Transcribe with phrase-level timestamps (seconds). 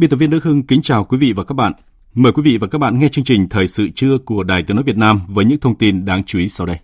[0.00, 1.72] Biên tập viên Đức Hưng kính chào quý vị và các bạn.
[2.14, 4.76] Mời quý vị và các bạn nghe chương trình Thời sự trưa của Đài Tiếng
[4.76, 6.76] Nói Việt Nam với những thông tin đáng chú ý sau đây.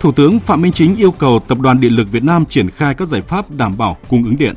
[0.00, 2.94] Thủ tướng Phạm Minh Chính yêu cầu Tập đoàn Điện lực Việt Nam triển khai
[2.94, 4.56] các giải pháp đảm bảo cung ứng điện.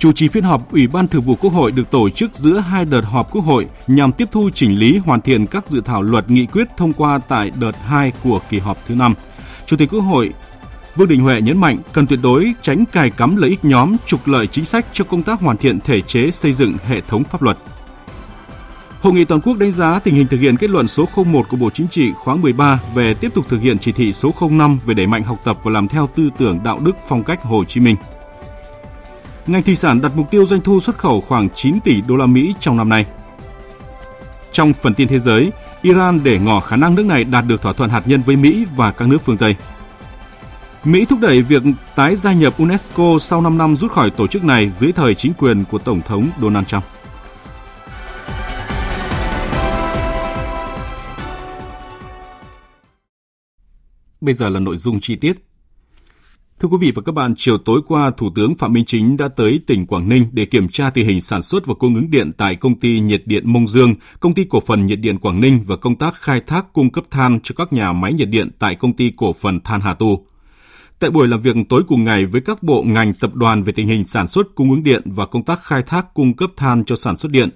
[0.00, 2.84] Chủ trì phiên họp, Ủy ban Thường vụ Quốc hội được tổ chức giữa hai
[2.84, 6.30] đợt họp Quốc hội nhằm tiếp thu chỉnh lý, hoàn thiện các dự thảo luật
[6.30, 9.14] nghị quyết thông qua tại đợt 2 của kỳ họp thứ 5.
[9.66, 10.30] Chủ tịch Quốc hội
[10.96, 14.28] Vương Đình Huệ nhấn mạnh cần tuyệt đối tránh cài cắm lợi ích nhóm, trục
[14.28, 17.42] lợi chính sách cho công tác hoàn thiện thể chế xây dựng hệ thống pháp
[17.42, 17.58] luật.
[19.00, 21.56] Hội nghị toàn quốc đánh giá tình hình thực hiện kết luận số 01 của
[21.56, 24.94] Bộ Chính trị khóa 13 về tiếp tục thực hiện chỉ thị số 05 về
[24.94, 27.80] đẩy mạnh học tập và làm theo tư tưởng đạo đức phong cách Hồ Chí
[27.80, 27.96] Minh.
[29.46, 32.26] Ngành thủy sản đặt mục tiêu doanh thu xuất khẩu khoảng 9 tỷ đô la
[32.26, 33.06] Mỹ trong năm nay.
[34.52, 35.52] Trong phần tin thế giới,
[35.82, 38.66] Iran để ngỏ khả năng nước này đạt được thỏa thuận hạt nhân với Mỹ
[38.76, 39.56] và các nước phương Tây.
[40.84, 41.62] Mỹ thúc đẩy việc
[41.94, 45.32] tái gia nhập UNESCO sau 5 năm rút khỏi tổ chức này dưới thời chính
[45.34, 46.84] quyền của Tổng thống Donald Trump.
[54.20, 55.49] Bây giờ là nội dung chi tiết.
[56.60, 59.28] Thưa quý vị và các bạn, chiều tối qua, Thủ tướng Phạm Minh Chính đã
[59.28, 62.32] tới tỉnh Quảng Ninh để kiểm tra tình hình sản xuất và cung ứng điện
[62.36, 65.60] tại công ty nhiệt điện Mông Dương, công ty cổ phần nhiệt điện Quảng Ninh
[65.66, 68.74] và công tác khai thác cung cấp than cho các nhà máy nhiệt điện tại
[68.74, 70.26] công ty cổ phần than Hà Tu.
[70.98, 73.86] Tại buổi làm việc tối cùng ngày với các bộ ngành tập đoàn về tình
[73.86, 76.96] hình sản xuất cung ứng điện và công tác khai thác cung cấp than cho
[76.96, 77.48] sản xuất điện,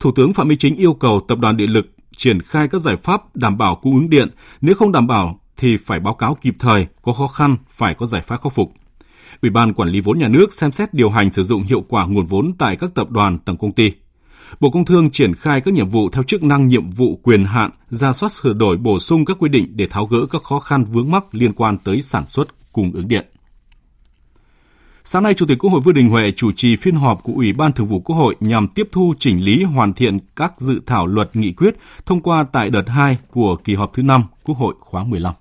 [0.00, 1.86] Thủ tướng Phạm Minh Chính yêu cầu Tập đoàn Điện lực
[2.16, 4.28] triển khai các giải pháp đảm bảo cung ứng điện,
[4.60, 8.06] nếu không đảm bảo thì phải báo cáo kịp thời, có khó khăn phải có
[8.06, 8.72] giải pháp khắc phục.
[9.42, 12.06] Ủy ban quản lý vốn nhà nước xem xét điều hành sử dụng hiệu quả
[12.06, 13.92] nguồn vốn tại các tập đoàn tổng công ty.
[14.60, 17.70] Bộ Công Thương triển khai các nhiệm vụ theo chức năng nhiệm vụ quyền hạn,
[17.90, 20.84] ra soát sửa đổi bổ sung các quy định để tháo gỡ các khó khăn
[20.84, 23.26] vướng mắc liên quan tới sản xuất cung ứng điện.
[25.04, 27.52] Sáng nay, Chủ tịch Quốc hội Vương Đình Huệ chủ trì phiên họp của Ủy
[27.52, 31.06] ban Thường vụ Quốc hội nhằm tiếp thu chỉnh lý hoàn thiện các dự thảo
[31.06, 31.76] luật nghị quyết
[32.06, 35.34] thông qua tại đợt 2 của kỳ họp thứ 5 Quốc hội khóa 15.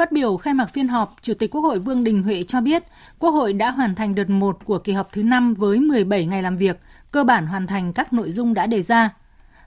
[0.00, 2.82] Phát biểu khai mạc phiên họp, Chủ tịch Quốc hội Vương Đình Huệ cho biết,
[3.18, 6.42] Quốc hội đã hoàn thành đợt 1 của kỳ họp thứ 5 với 17 ngày
[6.42, 6.80] làm việc,
[7.10, 9.10] cơ bản hoàn thành các nội dung đã đề ra.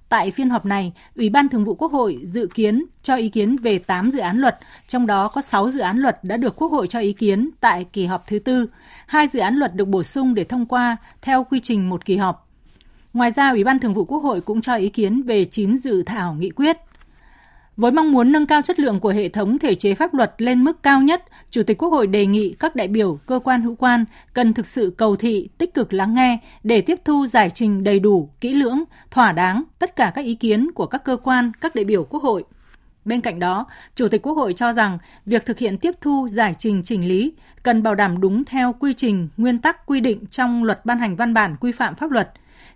[0.09, 3.57] Tại phiên họp này, Ủy ban Thường vụ Quốc hội dự kiến cho ý kiến
[3.57, 4.57] về 8 dự án luật,
[4.87, 7.85] trong đó có 6 dự án luật đã được Quốc hội cho ý kiến tại
[7.93, 8.69] kỳ họp thứ tư,
[9.07, 12.17] hai dự án luật được bổ sung để thông qua theo quy trình một kỳ
[12.17, 12.49] họp.
[13.13, 16.03] Ngoài ra, Ủy ban Thường vụ Quốc hội cũng cho ý kiến về 9 dự
[16.03, 16.77] thảo nghị quyết.
[17.77, 20.63] Với mong muốn nâng cao chất lượng của hệ thống thể chế pháp luật lên
[20.63, 23.75] mức cao nhất, Chủ tịch Quốc hội đề nghị các đại biểu, cơ quan hữu
[23.75, 27.83] quan cần thực sự cầu thị, tích cực lắng nghe để tiếp thu giải trình
[27.83, 31.51] đầy đủ, kỹ lưỡng, thỏa đáng tất cả các ý kiến của các cơ quan,
[31.61, 32.43] các đại biểu Quốc hội.
[33.05, 36.55] Bên cạnh đó, Chủ tịch Quốc hội cho rằng việc thực hiện tiếp thu giải
[36.59, 37.33] trình chỉnh lý
[37.63, 41.15] cần bảo đảm đúng theo quy trình, nguyên tắc quy định trong luật ban hành
[41.15, 42.31] văn bản quy phạm pháp luật,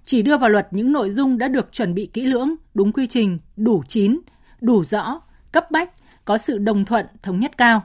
[0.06, 3.08] chỉ đưa vào luật những nội dung đã được chuẩn bị kỹ lưỡng, đúng quy
[3.08, 4.20] trình, đủ chín,
[4.62, 5.90] đủ rõ, cấp bách,
[6.26, 7.84] có sự đồng thuận, thống nhất cao.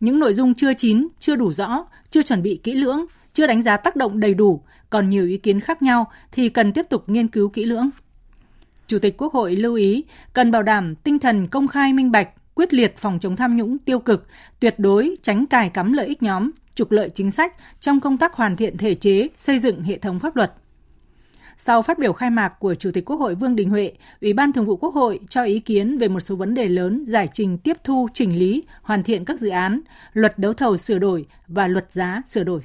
[0.00, 3.62] Những nội dung chưa chín, chưa đủ rõ, chưa chuẩn bị kỹ lưỡng, chưa đánh
[3.62, 7.04] giá tác động đầy đủ, còn nhiều ý kiến khác nhau thì cần tiếp tục
[7.06, 7.90] nghiên cứu kỹ lưỡng.
[8.86, 12.28] Chủ tịch Quốc hội lưu ý cần bảo đảm tinh thần công khai minh bạch,
[12.54, 14.26] quyết liệt phòng chống tham nhũng tiêu cực,
[14.60, 18.34] tuyệt đối tránh cài cắm lợi ích nhóm, trục lợi chính sách trong công tác
[18.34, 20.52] hoàn thiện thể chế, xây dựng hệ thống pháp luật.
[21.60, 24.52] Sau phát biểu khai mạc của Chủ tịch Quốc hội Vương Đình Huệ, Ủy ban
[24.52, 27.58] Thường vụ Quốc hội cho ý kiến về một số vấn đề lớn giải trình
[27.58, 29.80] tiếp thu, chỉnh lý, hoàn thiện các dự án,
[30.12, 32.60] luật đấu thầu sửa đổi và luật giá sửa đổi.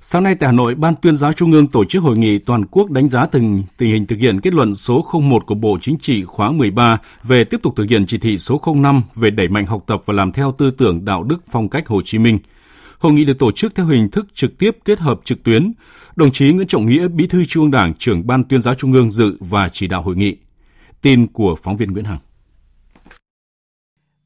[0.00, 2.64] Sáng nay tại Hà Nội, Ban tuyên giáo Trung ương tổ chức hội nghị toàn
[2.70, 5.98] quốc đánh giá tình, tình hình thực hiện kết luận số 01 của Bộ Chính
[5.98, 9.66] trị khóa 13 về tiếp tục thực hiện chỉ thị số 05 về đẩy mạnh
[9.66, 12.38] học tập và làm theo tư tưởng đạo đức phong cách Hồ Chí Minh.
[12.98, 15.72] Hội nghị được tổ chức theo hình thức trực tiếp kết hợp trực tuyến.
[16.18, 18.92] Đồng chí Nguyễn Trọng Nghĩa, Bí thư Trung ương Đảng, trưởng Ban Tuyên giáo Trung
[18.92, 20.36] ương dự và chỉ đạo hội nghị.
[21.00, 22.18] Tin của phóng viên Nguyễn Hằng.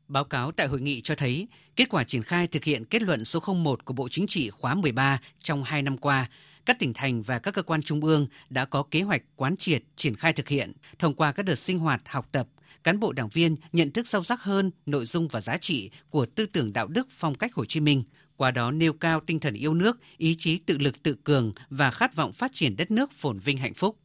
[0.09, 3.25] Báo cáo tại hội nghị cho thấy, kết quả triển khai thực hiện kết luận
[3.25, 6.31] số 01 của Bộ Chính trị khóa 13 trong 2 năm qua,
[6.67, 9.83] các tỉnh thành và các cơ quan trung ương đã có kế hoạch quán triệt
[9.97, 12.49] triển khai thực hiện thông qua các đợt sinh hoạt học tập
[12.85, 16.27] cán bộ đảng viên nhận thức sâu sắc hơn nội dung và giá trị của
[16.27, 18.05] tư tưởng đạo đức phong cách Hồ Chí Minh,
[18.43, 21.91] qua đó nêu cao tinh thần yêu nước, ý chí tự lực tự cường và
[21.91, 23.99] khát vọng phát triển đất nước phồn vinh hạnh phúc.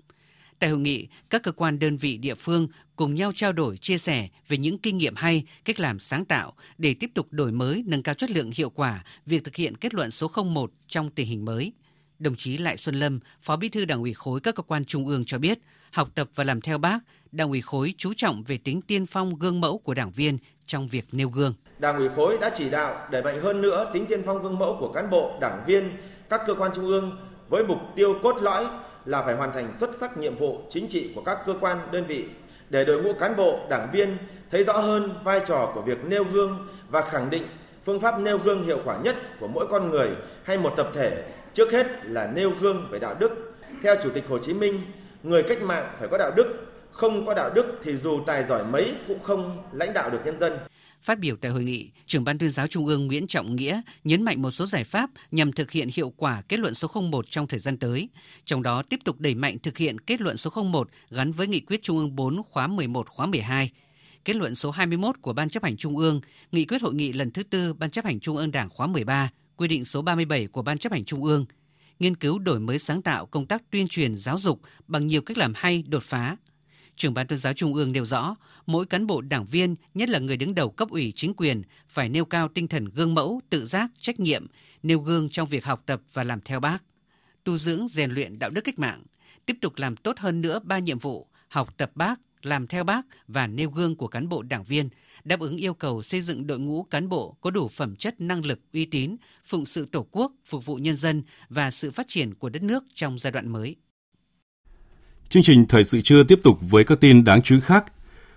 [0.60, 3.98] Tại hội nghị, các cơ quan đơn vị địa phương cùng nhau trao đổi, chia
[3.98, 7.84] sẻ về những kinh nghiệm hay, cách làm sáng tạo để tiếp tục đổi mới,
[7.88, 11.28] nâng cao chất lượng hiệu quả việc thực hiện kết luận số 01 trong tình
[11.28, 11.74] hình mới.
[12.19, 15.07] Đồng chí Lại Xuân Lâm, Phó Bí thư Đảng ủy khối các cơ quan trung
[15.07, 15.60] ương cho biết,
[15.92, 17.00] học tập và làm theo Bác,
[17.31, 20.88] Đảng ủy khối chú trọng về tính tiên phong gương mẫu của đảng viên trong
[20.88, 21.54] việc nêu gương.
[21.80, 24.78] Đảng ủy khối đã chỉ đạo đẩy mạnh hơn nữa tính tiên phong gương mẫu
[24.80, 25.90] của cán bộ, đảng viên,
[26.30, 27.18] các cơ quan trung ương
[27.50, 28.66] với mục tiêu cốt lõi
[29.06, 32.06] là phải hoàn thành xuất sắc nhiệm vụ chính trị của các cơ quan đơn
[32.08, 32.26] vị
[32.70, 34.18] để đội ngũ cán bộ, đảng viên
[34.52, 37.44] thấy rõ hơn vai trò của việc nêu gương và khẳng định
[37.86, 40.10] phương pháp nêu gương hiệu quả nhất của mỗi con người
[40.44, 43.54] hay một tập thể trước hết là nêu gương về đạo đức.
[43.84, 44.82] Theo Chủ tịch Hồ Chí Minh,
[45.24, 46.46] người cách mạng phải có đạo đức,
[46.92, 50.40] không có đạo đức thì dù tài giỏi mấy cũng không lãnh đạo được nhân
[50.40, 50.58] dân.
[51.07, 54.24] Phát biểu tại hội nghị, trưởng ban tuyên giáo Trung ương Nguyễn Trọng Nghĩa nhấn
[54.24, 57.48] mạnh một số giải pháp nhằm thực hiện hiệu quả kết luận số 01 trong
[57.48, 58.09] thời gian tới,
[58.45, 61.59] trong đó tiếp tục đẩy mạnh thực hiện kết luận số 01 gắn với nghị
[61.59, 63.71] quyết Trung ương 4 khóa 11 khóa 12,
[64.25, 66.21] kết luận số 21 của Ban chấp hành Trung ương,
[66.51, 69.30] nghị quyết hội nghị lần thứ tư Ban chấp hành Trung ương Đảng khóa 13,
[69.57, 71.45] quy định số 37 của Ban chấp hành Trung ương,
[72.00, 75.38] nghiên cứu đổi mới sáng tạo công tác tuyên truyền giáo dục bằng nhiều cách
[75.38, 76.38] làm hay, đột phá.
[76.98, 78.36] Trưởng ban tuyên giáo Trung ương nêu rõ,
[78.66, 82.10] mỗi cán bộ đảng viên, nhất là người đứng đầu cấp ủy chính quyền, phải
[82.10, 84.46] nêu cao tinh thần gương mẫu, tự giác, trách nhiệm,
[84.84, 86.84] nêu gương trong việc học tập và làm theo bác,
[87.44, 89.04] tu dưỡng rèn luyện đạo đức cách mạng,
[89.46, 93.02] tiếp tục làm tốt hơn nữa ba nhiệm vụ học tập bác, làm theo bác
[93.28, 94.90] và nêu gương của cán bộ đảng viên,
[95.24, 98.46] đáp ứng yêu cầu xây dựng đội ngũ cán bộ có đủ phẩm chất năng
[98.46, 99.16] lực, uy tín,
[99.46, 102.84] phụng sự Tổ quốc, phục vụ nhân dân và sự phát triển của đất nước
[102.94, 103.76] trong giai đoạn mới.
[105.30, 107.86] Chương trình thời sự trưa tiếp tục với các tin đáng chú ý khác.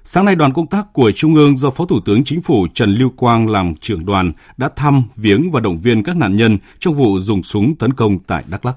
[0.04, 2.94] Sáng nay đoàn công tác của Trung ương do Phó Thủ tướng Chính phủ Trần
[2.94, 6.94] Lưu Quang làm trưởng đoàn đã thăm, viếng và động viên các nạn nhân trong
[6.94, 8.76] vụ dùng súng tấn công tại Đắk Lắk.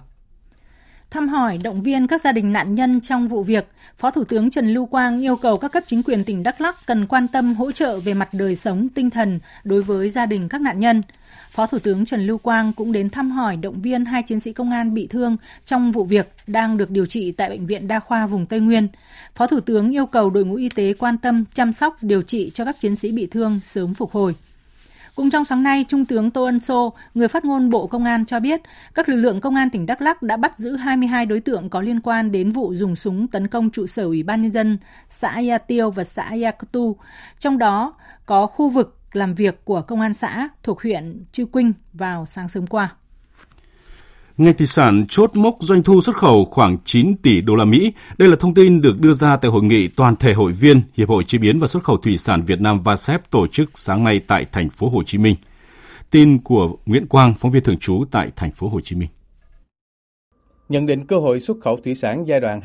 [1.14, 3.68] Thăm hỏi động viên các gia đình nạn nhân trong vụ việc,
[3.98, 6.86] Phó Thủ tướng Trần Lưu Quang yêu cầu các cấp chính quyền tỉnh Đắk Lắk
[6.86, 10.50] cần quan tâm hỗ trợ về mặt đời sống tinh thần đối với gia đình
[10.50, 11.02] các nạn nhân.
[11.52, 14.54] Phó Thủ tướng Trần Lưu Quang cũng đến thăm hỏi động viên hai chiến sĩ
[14.54, 18.00] công an bị thương trong vụ việc đang được điều trị tại Bệnh viện Đa
[18.00, 18.88] khoa vùng Tây Nguyên.
[19.36, 22.52] Phó Thủ tướng yêu cầu đội ngũ y tế quan tâm chăm sóc điều trị
[22.54, 24.36] cho các chiến sĩ bị thương sớm phục hồi.
[25.16, 28.26] Cũng trong sáng nay, Trung tướng Tô Ân Sô, người phát ngôn Bộ Công an
[28.26, 28.62] cho biết,
[28.94, 31.82] các lực lượng công an tỉnh Đắk Lắk đã bắt giữ 22 đối tượng có
[31.82, 34.78] liên quan đến vụ dùng súng tấn công trụ sở Ủy ban Nhân dân
[35.10, 36.96] xã Ya Tiêu và xã Ya Tu.
[37.40, 37.94] Trong đó
[38.26, 42.48] có khu vực làm việc của công an xã thuộc huyện Chư Quynh vào sáng
[42.48, 42.96] sớm qua.
[44.38, 47.94] Ngành thủy sản chốt mốc doanh thu xuất khẩu khoảng 9 tỷ đô la Mỹ.
[48.18, 51.10] Đây là thông tin được đưa ra tại hội nghị toàn thể hội viên Hiệp
[51.10, 54.22] hội chế biến và xuất khẩu thủy sản Việt Nam VASEP tổ chức sáng nay
[54.28, 55.36] tại thành phố Hồ Chí Minh.
[56.12, 59.10] Tin của Nguyễn Quang, phóng viên thường trú tại thành phố Hồ Chí Minh.
[60.70, 62.60] Nhận định cơ hội xuất khẩu thủy sản giai đoạn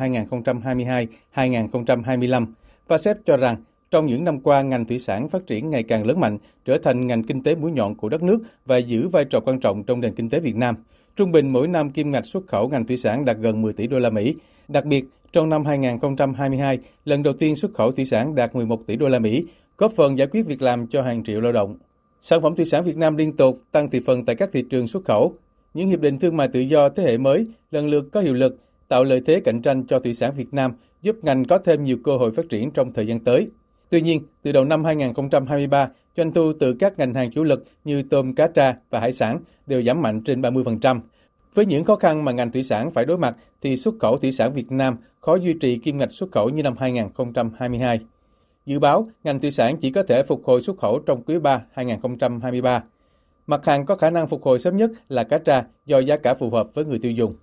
[1.34, 2.46] 2022-2025,
[2.88, 3.56] VASEP cho rằng
[3.90, 7.06] trong những năm qua, ngành thủy sản phát triển ngày càng lớn mạnh, trở thành
[7.06, 10.00] ngành kinh tế mũi nhọn của đất nước và giữ vai trò quan trọng trong
[10.00, 10.74] nền kinh tế Việt Nam.
[11.18, 13.86] Trung bình mỗi năm kim ngạch xuất khẩu ngành thủy sản đạt gần 10 tỷ
[13.86, 14.34] đô la Mỹ.
[14.68, 18.96] Đặc biệt, trong năm 2022, lần đầu tiên xuất khẩu thủy sản đạt 11 tỷ
[18.96, 19.46] đô la Mỹ,
[19.78, 21.76] góp phần giải quyết việc làm cho hàng triệu lao động.
[22.20, 24.86] Sản phẩm thủy sản Việt Nam liên tục tăng thị phần tại các thị trường
[24.86, 25.34] xuất khẩu.
[25.74, 28.56] Những hiệp định thương mại tự do thế hệ mới lần lượt có hiệu lực,
[28.88, 30.72] tạo lợi thế cạnh tranh cho thủy sản Việt Nam,
[31.02, 33.48] giúp ngành có thêm nhiều cơ hội phát triển trong thời gian tới.
[33.90, 38.02] Tuy nhiên, từ đầu năm 2023, doanh thu từ các ngành hàng chủ lực như
[38.02, 41.00] tôm, cá tra và hải sản đều giảm mạnh trên 30%.
[41.54, 44.32] Với những khó khăn mà ngành thủy sản phải đối mặt thì xuất khẩu thủy
[44.32, 48.00] sản Việt Nam khó duy trì kim ngạch xuất khẩu như năm 2022.
[48.66, 51.62] Dự báo ngành thủy sản chỉ có thể phục hồi xuất khẩu trong quý 3
[51.72, 52.82] 2023.
[53.46, 56.34] Mặt hàng có khả năng phục hồi sớm nhất là cá tra do giá cả
[56.34, 57.34] phù hợp với người tiêu dùng.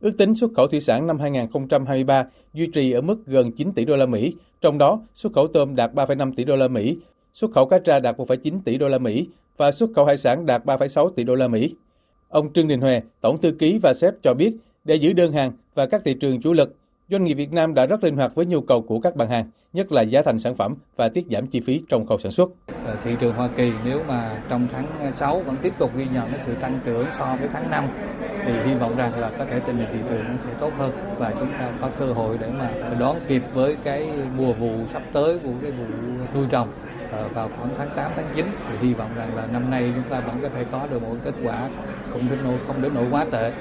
[0.00, 3.84] Ước tính xuất khẩu thủy sản năm 2023 duy trì ở mức gần 9 tỷ
[3.84, 6.98] đô la Mỹ, trong đó xuất khẩu tôm đạt 3,5 tỷ đô la Mỹ,
[7.38, 10.46] xuất khẩu cá tra đạt 1,9 tỷ đô la Mỹ và xuất khẩu hải sản
[10.46, 11.74] đạt 3,6 tỷ đô la Mỹ.
[12.28, 15.52] Ông Trương Đình Huệ, tổng thư ký và sếp cho biết, để giữ đơn hàng
[15.74, 16.76] và các thị trường chủ lực,
[17.10, 19.50] Doanh nghiệp Việt Nam đã rất linh hoạt với nhu cầu của các bạn hàng,
[19.72, 22.50] nhất là giá thành sản phẩm và tiết giảm chi phí trong khâu sản xuất.
[22.84, 26.30] Ở thị trường Hoa Kỳ nếu mà trong tháng 6 vẫn tiếp tục ghi nhận
[26.30, 27.84] cái sự tăng trưởng so với tháng 5
[28.44, 30.92] thì hy vọng rằng là có thể tình hình thị trường nó sẽ tốt hơn
[31.18, 35.02] và chúng ta có cơ hội để mà đón kịp với cái mùa vụ sắp
[35.12, 35.84] tới của cái vụ
[36.34, 36.68] nuôi trồng
[37.12, 40.10] Ờ, vào khoảng tháng 8 tháng 9 thì hy vọng rằng là năm nay chúng
[40.10, 41.70] ta vẫn có thể có được một kết quả
[42.12, 43.52] cũng đến nỗi, không đến nỗi quá tệ.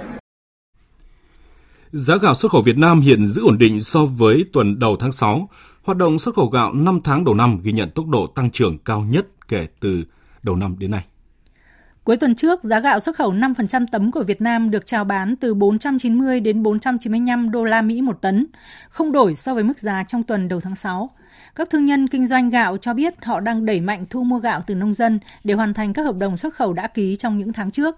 [1.91, 5.11] Giá gạo xuất khẩu Việt Nam hiện giữ ổn định so với tuần đầu tháng
[5.11, 5.49] 6.
[5.83, 8.77] Hoạt động xuất khẩu gạo 5 tháng đầu năm ghi nhận tốc độ tăng trưởng
[8.77, 10.03] cao nhất kể từ
[10.43, 11.05] đầu năm đến nay.
[12.07, 15.35] Cuối tuần trước, giá gạo xuất khẩu 5% tấm của Việt Nam được chào bán
[15.35, 18.45] từ 490 đến 495 đô la Mỹ một tấn,
[18.89, 21.09] không đổi so với mức giá trong tuần đầu tháng 6.
[21.55, 24.61] Các thương nhân kinh doanh gạo cho biết họ đang đẩy mạnh thu mua gạo
[24.67, 27.53] từ nông dân để hoàn thành các hợp đồng xuất khẩu đã ký trong những
[27.53, 27.95] tháng trước.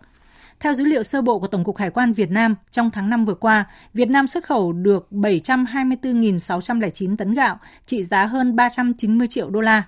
[0.59, 3.25] Theo dữ liệu sơ bộ của Tổng cục Hải quan Việt Nam, trong tháng 5
[3.25, 9.49] vừa qua, Việt Nam xuất khẩu được 724.609 tấn gạo, trị giá hơn 390 triệu
[9.49, 9.83] đô la.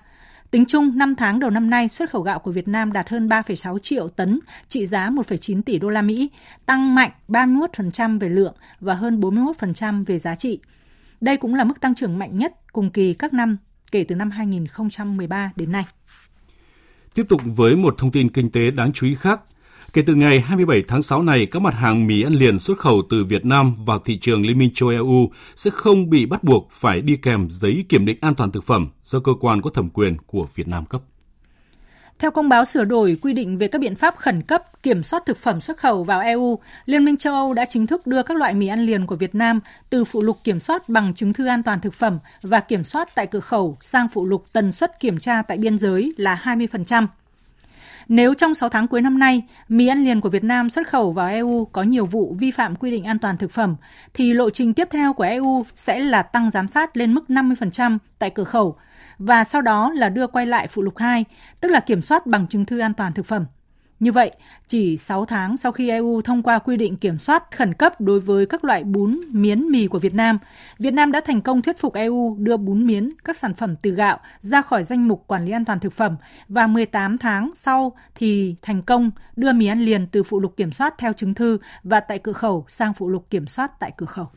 [0.52, 3.28] Tính chung, 5 tháng đầu năm nay, xuất khẩu gạo của Việt Nam đạt hơn
[3.28, 6.30] 3,6 triệu tấn, trị giá 1,9 tỷ đô la Mỹ,
[6.66, 10.58] tăng mạnh 31% về lượng và hơn 41% về giá trị.
[11.20, 13.56] Đây cũng là mức tăng trưởng mạnh nhất cùng kỳ các năm
[13.92, 15.84] kể từ năm 2013 đến nay.
[17.14, 19.40] Tiếp tục với một thông tin kinh tế đáng chú ý khác.
[19.92, 23.02] Kể từ ngày 27 tháng 6 này, các mặt hàng mì ăn liền xuất khẩu
[23.10, 26.68] từ Việt Nam vào thị trường Liên minh châu EU sẽ không bị bắt buộc
[26.70, 29.90] phải đi kèm giấy kiểm định an toàn thực phẩm do cơ quan có thẩm
[29.90, 31.02] quyền của Việt Nam cấp.
[32.18, 35.22] Theo công báo sửa đổi quy định về các biện pháp khẩn cấp kiểm soát
[35.26, 38.36] thực phẩm xuất khẩu vào EU, Liên minh châu Âu đã chính thức đưa các
[38.36, 41.46] loại mì ăn liền của Việt Nam từ phụ lục kiểm soát bằng chứng thư
[41.46, 45.00] an toàn thực phẩm và kiểm soát tại cửa khẩu sang phụ lục tần suất
[45.00, 47.06] kiểm tra tại biên giới là 20%.
[48.08, 51.12] Nếu trong 6 tháng cuối năm nay, mì ăn liền của Việt Nam xuất khẩu
[51.12, 53.76] vào EU có nhiều vụ vi phạm quy định an toàn thực phẩm,
[54.14, 57.98] thì lộ trình tiếp theo của EU sẽ là tăng giám sát lên mức 50%
[58.18, 58.76] tại cửa khẩu
[59.18, 61.24] và sau đó là đưa quay lại phụ lục 2,
[61.60, 63.46] tức là kiểm soát bằng chứng thư an toàn thực phẩm.
[64.02, 64.30] Như vậy,
[64.68, 68.20] chỉ 6 tháng sau khi EU thông qua quy định kiểm soát khẩn cấp đối
[68.20, 70.38] với các loại bún, miến, mì của Việt Nam,
[70.78, 73.90] Việt Nam đã thành công thuyết phục EU đưa bún miến, các sản phẩm từ
[73.90, 76.16] gạo ra khỏi danh mục quản lý an toàn thực phẩm
[76.48, 80.72] và 18 tháng sau thì thành công đưa mì ăn liền từ phụ lục kiểm
[80.72, 84.06] soát theo chứng thư và tại cửa khẩu sang phụ lục kiểm soát tại cửa
[84.06, 84.28] khẩu.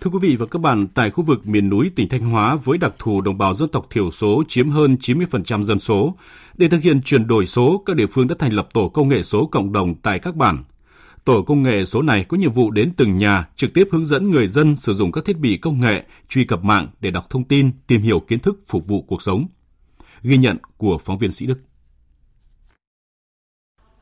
[0.00, 2.78] Thưa quý vị và các bạn, tại khu vực miền núi tỉnh Thanh Hóa với
[2.78, 6.14] đặc thù đồng bào dân tộc thiểu số chiếm hơn 90% dân số,
[6.54, 9.22] để thực hiện chuyển đổi số, các địa phương đã thành lập tổ công nghệ
[9.22, 10.64] số cộng đồng tại các bản.
[11.24, 14.30] Tổ công nghệ số này có nhiệm vụ đến từng nhà, trực tiếp hướng dẫn
[14.30, 17.44] người dân sử dụng các thiết bị công nghệ, truy cập mạng để đọc thông
[17.44, 19.46] tin, tìm hiểu kiến thức phục vụ cuộc sống.
[20.22, 21.60] Ghi nhận của phóng viên Sĩ Đức.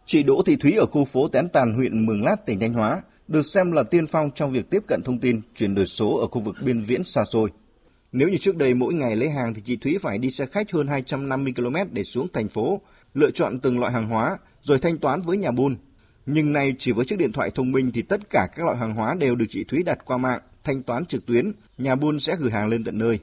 [0.06, 3.02] Chị Đỗ Thị Thúy ở khu phố Tén Tàn, huyện Mường Lát, tỉnh Thanh Hóa
[3.28, 6.26] được xem là tiên phong trong việc tiếp cận thông tin, chuyển đổi số ở
[6.26, 7.50] khu vực biên viễn xa xôi.
[8.12, 10.72] Nếu như trước đây mỗi ngày lấy hàng thì chị Thúy phải đi xe khách
[10.72, 12.80] hơn 250 km để xuống thành phố,
[13.14, 15.76] lựa chọn từng loại hàng hóa rồi thanh toán với nhà buôn.
[16.26, 18.94] Nhưng nay chỉ với chiếc điện thoại thông minh thì tất cả các loại hàng
[18.94, 22.36] hóa đều được chị Thúy đặt qua mạng, thanh toán trực tuyến, nhà buôn sẽ
[22.38, 23.18] gửi hàng lên tận nơi.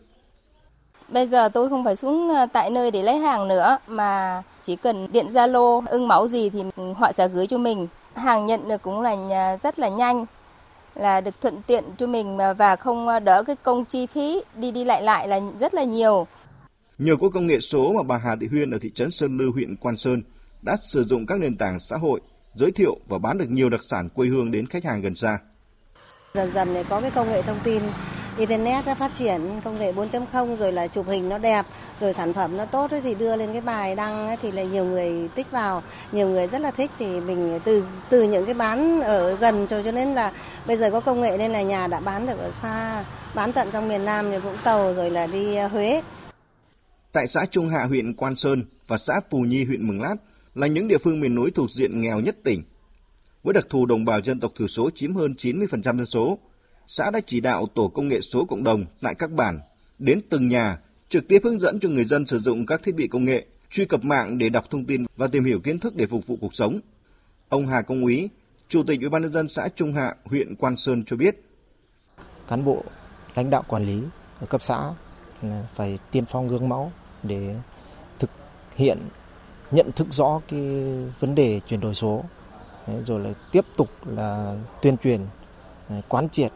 [1.09, 4.75] Bây giờ tôi không phải xuống ờ, tại nơi để lấy hàng nữa mà chỉ
[4.75, 6.63] cần điện Zalo ưng mẫu gì thì
[6.95, 7.87] họ sẽ gửi cho mình.
[8.15, 10.25] Hàng nhận được cũng là rất là nhanh,
[10.95, 14.85] là được thuận tiện cho mình và không đỡ cái công chi phí đi đi
[14.85, 16.27] lại lại là rất là nhiều.
[16.97, 19.51] Nhờ có công nghệ số mà bà Hà Thị Huyên ở thị trấn Sơn Lư,
[19.51, 20.23] huyện Quan Sơn
[20.61, 22.21] đã sử dụng các nền tảng xã hội
[22.55, 25.39] giới thiệu và bán được nhiều đặc sản quê hương đến khách hàng gần xa.
[26.33, 27.81] Dần dần có cái công nghệ thông tin
[28.37, 31.65] internet nó phát triển, công nghệ 4.0 rồi là chụp hình nó đẹp,
[31.99, 35.29] rồi sản phẩm nó tốt thì đưa lên cái bài đăng thì là nhiều người
[35.35, 35.83] tích vào.
[36.11, 39.83] Nhiều người rất là thích, thì mình từ từ những cái bán ở gần cho
[39.83, 40.31] cho nên là
[40.67, 43.67] bây giờ có công nghệ nên là nhà đã bán được ở xa, bán tận
[43.71, 46.01] trong miền Nam như Vũng Tàu, rồi là đi à, Huế.
[47.11, 50.15] Tại xã Trung Hạ, huyện Quan Sơn và xã Pù Nhi, huyện Mường Lát
[50.55, 52.63] là những địa phương miền núi thuộc diện nghèo nhất tỉnh.
[53.43, 56.37] Với đặc thù đồng bào dân tộc thiểu số chiếm hơn 90% dân số
[56.87, 59.59] xã đã chỉ đạo tổ công nghệ số cộng đồng tại các bản
[59.99, 63.07] đến từng nhà trực tiếp hướng dẫn cho người dân sử dụng các thiết bị
[63.07, 66.05] công nghệ, truy cập mạng để đọc thông tin và tìm hiểu kiến thức để
[66.05, 66.79] phục vụ cuộc sống.
[67.49, 68.29] Ông Hà Công Úy,
[68.69, 71.43] Chủ tịch Ủy ban nhân dân xã Trung Hạ, huyện Quan Sơn cho biết:
[72.47, 72.83] Cán bộ
[73.35, 74.01] lãnh đạo quản lý
[74.39, 74.93] ở cấp xã
[75.73, 76.91] phải tiên phong gương mẫu
[77.23, 77.55] để
[78.19, 78.29] thực
[78.75, 78.97] hiện
[79.71, 80.61] nhận thức rõ cái
[81.19, 82.23] vấn đề chuyển đổi số
[83.05, 85.21] rồi là tiếp tục là tuyên truyền
[85.89, 86.51] à, quán triệt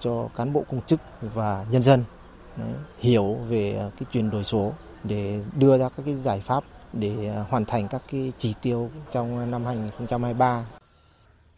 [0.00, 2.04] cho cán bộ công chức và nhân dân
[2.56, 4.72] đấy, hiểu về à, cái chuyển đổi số
[5.04, 8.90] để đưa ra các cái giải pháp để à, hoàn thành các cái chỉ tiêu
[9.12, 10.66] trong năm 2023.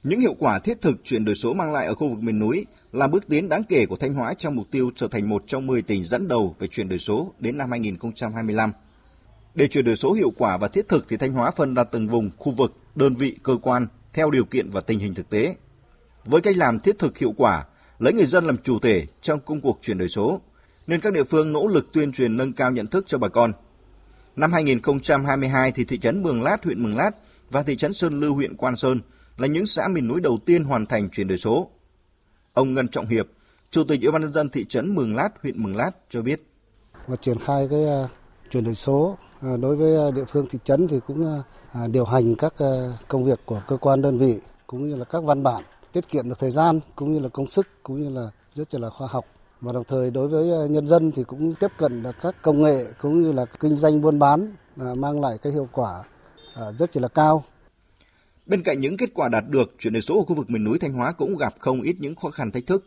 [0.03, 2.67] Những hiệu quả thiết thực chuyển đổi số mang lại ở khu vực miền núi
[2.93, 5.67] là bước tiến đáng kể của Thanh Hóa trong mục tiêu trở thành một trong
[5.67, 8.73] 10 tỉnh dẫn đầu về chuyển đổi số đến năm 2025.
[9.55, 12.09] Để chuyển đổi số hiệu quả và thiết thực thì Thanh Hóa phân ra từng
[12.09, 15.57] vùng, khu vực, đơn vị, cơ quan theo điều kiện và tình hình thực tế.
[16.25, 17.65] Với cách làm thiết thực hiệu quả,
[18.01, 20.41] lấy người dân làm chủ thể trong công cuộc chuyển đổi số,
[20.87, 23.53] nên các địa phương nỗ lực tuyên truyền nâng cao nhận thức cho bà con.
[24.37, 27.11] Năm 2022 thì thị trấn Mường Lát, huyện Mường Lát
[27.51, 29.01] và thị trấn Sơn Lưu, huyện Quan Sơn
[29.37, 31.69] là những xã miền núi đầu tiên hoàn thành chuyển đổi số.
[32.53, 33.27] Ông Ngân Trọng Hiệp,
[33.71, 36.43] Chủ tịch Ủy ban nhân dân thị trấn Mường Lát, huyện Mường Lát cho biết.
[37.07, 38.09] Và triển khai cái à,
[38.51, 41.43] chuyển đổi số à, đối với à, địa phương thị trấn thì cũng
[41.93, 42.55] điều hành các
[43.09, 46.29] công việc của cơ quan đơn vị cũng như là các văn bản tiết kiệm
[46.29, 49.25] được thời gian cũng như là công sức cũng như là rất là khoa học
[49.61, 52.63] và đồng thời đối với ờ, nhân dân thì cũng tiếp cận được các công
[52.63, 56.05] nghệ cũng như là kinh doanh buôn bán ờ, mang lại cái hiệu quả
[56.55, 57.45] ờ, rất là cao
[58.51, 60.79] Bên cạnh những kết quả đạt được, chuyển đổi số ở khu vực miền núi
[60.79, 62.87] Thanh Hóa cũng gặp không ít những khó khăn thách thức.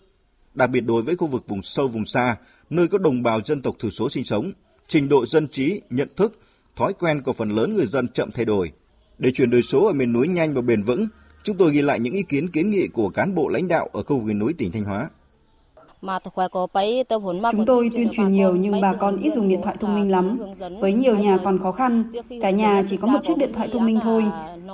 [0.54, 2.38] Đặc biệt đối với khu vực vùng sâu vùng xa,
[2.70, 4.52] nơi có đồng bào dân tộc thiểu số sinh sống,
[4.88, 6.40] trình độ dân trí, nhận thức,
[6.76, 8.72] thói quen của phần lớn người dân chậm thay đổi.
[9.18, 11.08] Để chuyển đổi số ở miền núi nhanh và bền vững,
[11.44, 14.04] chúng tôi ghi lại những ý kiến kiến nghị của cán bộ lãnh đạo ở
[14.04, 15.10] khu vực núi tỉnh Thanh Hóa.
[17.52, 20.40] Chúng tôi tuyên truyền nhiều nhưng bà con ít dùng điện thoại thông minh lắm.
[20.80, 22.04] Với nhiều nhà còn khó khăn,
[22.42, 24.26] cả nhà chỉ có một chiếc điện thoại thông minh thôi.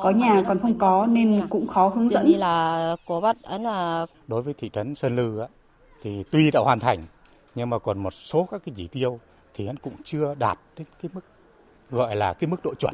[0.04, 2.34] Có nhà còn không có nên cũng khó hướng dẫn.
[4.28, 5.42] Đối với thị trấn Sơn Lư
[6.04, 7.06] thì tuy đã hoàn thành
[7.56, 9.20] nhưng mà còn một số các cái chỉ tiêu
[9.54, 11.22] thì hắn cũng chưa đạt đến cái mức
[11.92, 12.94] gọi là cái mức độ chuẩn.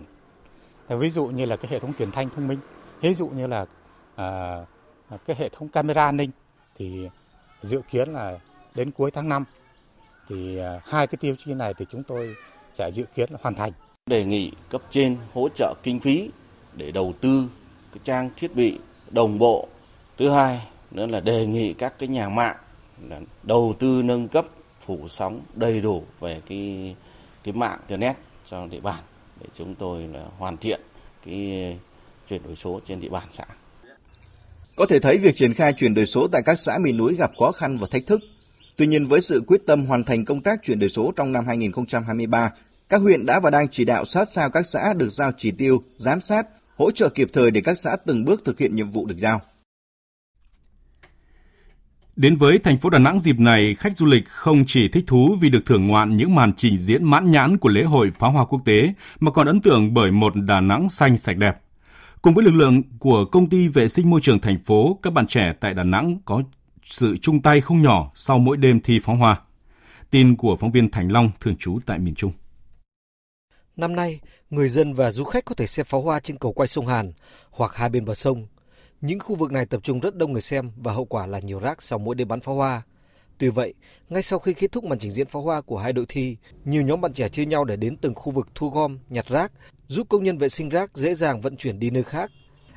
[0.90, 2.60] Ví dụ như là cái hệ thống truyền thanh thông minh,
[3.06, 3.66] ví dụ như là
[4.16, 4.60] à,
[5.26, 6.32] cái hệ thống camera an ninh
[6.78, 7.10] thì
[7.62, 8.40] dự kiến là
[8.76, 9.44] đến cuối tháng 5
[10.30, 12.36] thì à, hai cái tiêu chí này thì chúng tôi
[12.74, 13.72] sẽ dự kiến là hoàn thành.
[14.06, 16.30] Đề nghị cấp trên hỗ trợ kinh phí
[16.74, 17.50] để đầu tư
[17.92, 19.68] cái trang thiết bị đồng bộ.
[20.18, 22.58] Thứ hai nữa là đề nghị các cái nhà mạng
[23.10, 24.46] là đầu tư nâng cấp
[24.80, 26.96] phủ sóng đầy đủ về cái
[27.44, 29.04] cái mạng internet cho địa bàn
[29.42, 30.82] để chúng tôi là hoàn thiện
[31.26, 31.78] cái
[32.30, 33.44] chuyển đổi số trên địa bàn xã.
[34.76, 37.32] Có thể thấy việc triển khai chuyển đổi số tại các xã miền núi gặp
[37.40, 38.22] khó khăn và thách thức.
[38.76, 41.48] Tuy nhiên với sự quyết tâm hoàn thành công tác chuyển đổi số trong năm
[41.48, 42.52] 2023,
[42.90, 45.84] các huyện đã và đang chỉ đạo sát sao các xã được giao chỉ tiêu,
[45.98, 49.06] giám sát, hỗ trợ kịp thời để các xã từng bước thực hiện nhiệm vụ
[49.06, 49.42] được giao.
[52.16, 55.38] Đến với thành phố Đà Nẵng dịp này, khách du lịch không chỉ thích thú
[55.42, 58.46] vì được thưởng ngoạn những màn trình diễn mãn nhãn của lễ hội pháo hoa
[58.46, 61.62] quốc tế, mà còn ấn tượng bởi một Đà Nẵng xanh sạch đẹp.
[62.26, 65.28] Cùng với lực lượng của công ty vệ sinh môi trường thành phố, các bạn
[65.28, 66.44] trẻ tại Đà Nẵng có
[66.84, 69.42] sự chung tay không nhỏ sau mỗi đêm thi pháo hoa.
[70.12, 72.32] Tin của phóng viên Thành Long thường trú tại miền Trung.
[73.76, 76.68] Năm nay, người dân và du khách có thể xem pháo hoa trên cầu quay
[76.68, 77.12] sông Hàn
[77.52, 78.48] hoặc hai bên bờ sông.
[79.02, 81.60] Những khu vực này tập trung rất đông người xem và hậu quả là nhiều
[81.60, 82.82] rác sau mỗi đêm bắn pháo hoa.
[83.38, 83.74] Tuy vậy,
[84.10, 86.82] ngay sau khi kết thúc màn trình diễn pháo hoa của hai đội thi, nhiều
[86.82, 89.52] nhóm bạn trẻ chia nhau để đến từng khu vực thu gom, nhặt rác,
[89.88, 92.32] giúp công nhân vệ sinh rác dễ dàng vận chuyển đi nơi khác.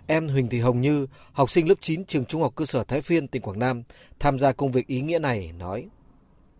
[0.06, 3.00] Em Huỳnh Thị Hồng Như, học sinh lớp 9 trường Trung học cơ sở Thái
[3.00, 3.82] Phiên, tỉnh Quảng Nam,
[4.20, 5.86] tham gia công việc ý nghĩa này nói.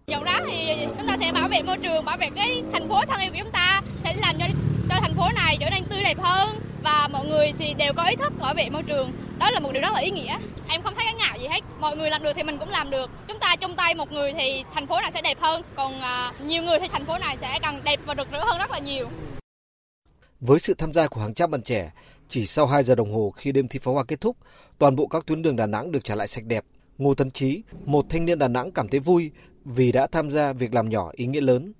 [0.07, 3.01] Dọn rác thì chúng ta sẽ bảo vệ môi trường, bảo vệ cái thành phố
[3.07, 4.47] thân yêu của chúng ta, sẽ làm cho
[4.89, 8.05] cho thành phố này trở nên tươi đẹp hơn và mọi người thì đều có
[8.05, 9.13] ý thức bảo vệ môi trường.
[9.39, 10.37] Đó là một điều rất là ý nghĩa.
[10.69, 11.61] Em không thấy cái ngại gì hết.
[11.81, 13.11] Mọi người làm được thì mình cũng làm được.
[13.29, 16.33] Chúng ta chung tay một người thì thành phố này sẽ đẹp hơn, còn à,
[16.47, 18.79] nhiều người thì thành phố này sẽ càng đẹp và rực rỡ hơn rất là
[18.79, 19.09] nhiều.
[20.41, 21.93] Với sự tham gia của hàng trăm bạn trẻ,
[22.29, 24.37] chỉ sau 2 giờ đồng hồ khi đêm thi pháo hoa kết thúc,
[24.79, 26.65] toàn bộ các tuyến đường Đà Nẵng được trả lại sạch đẹp.
[26.99, 29.31] Ngô Tấn Chí, một thanh niên Đà Nẵng cảm thấy vui
[29.65, 31.73] vì đã tham gia việc làm nhỏ ý nghĩa lớn.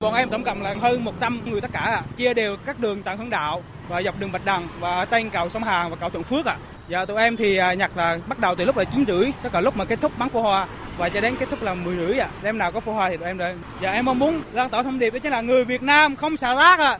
[0.00, 2.02] Bọn em tổng cộng là hơn 100 người tất cả, à.
[2.16, 5.48] chia đều các đường Tạng Hướng Đạo và dọc đường Bạch Đằng và trên cầu
[5.48, 6.52] sông Hàn và cầu Thuận Phước ạ.
[6.52, 6.62] À.
[6.88, 9.48] Giờ tụi em thì à, nhặt là bắt đầu từ lúc là 9 rưỡi, tất
[9.52, 10.66] cả lúc mà kết thúc bắn pháo hoa
[10.98, 12.30] và cho đến kết thúc là 10 rưỡi ạ.
[12.32, 12.48] À.
[12.48, 14.82] em nào có pháo hoa thì tụi em đợi Giờ em mong muốn lan tỏa
[14.82, 16.90] thông điệp đó chính là người Việt Nam không xả rác ạ.
[16.90, 16.98] À.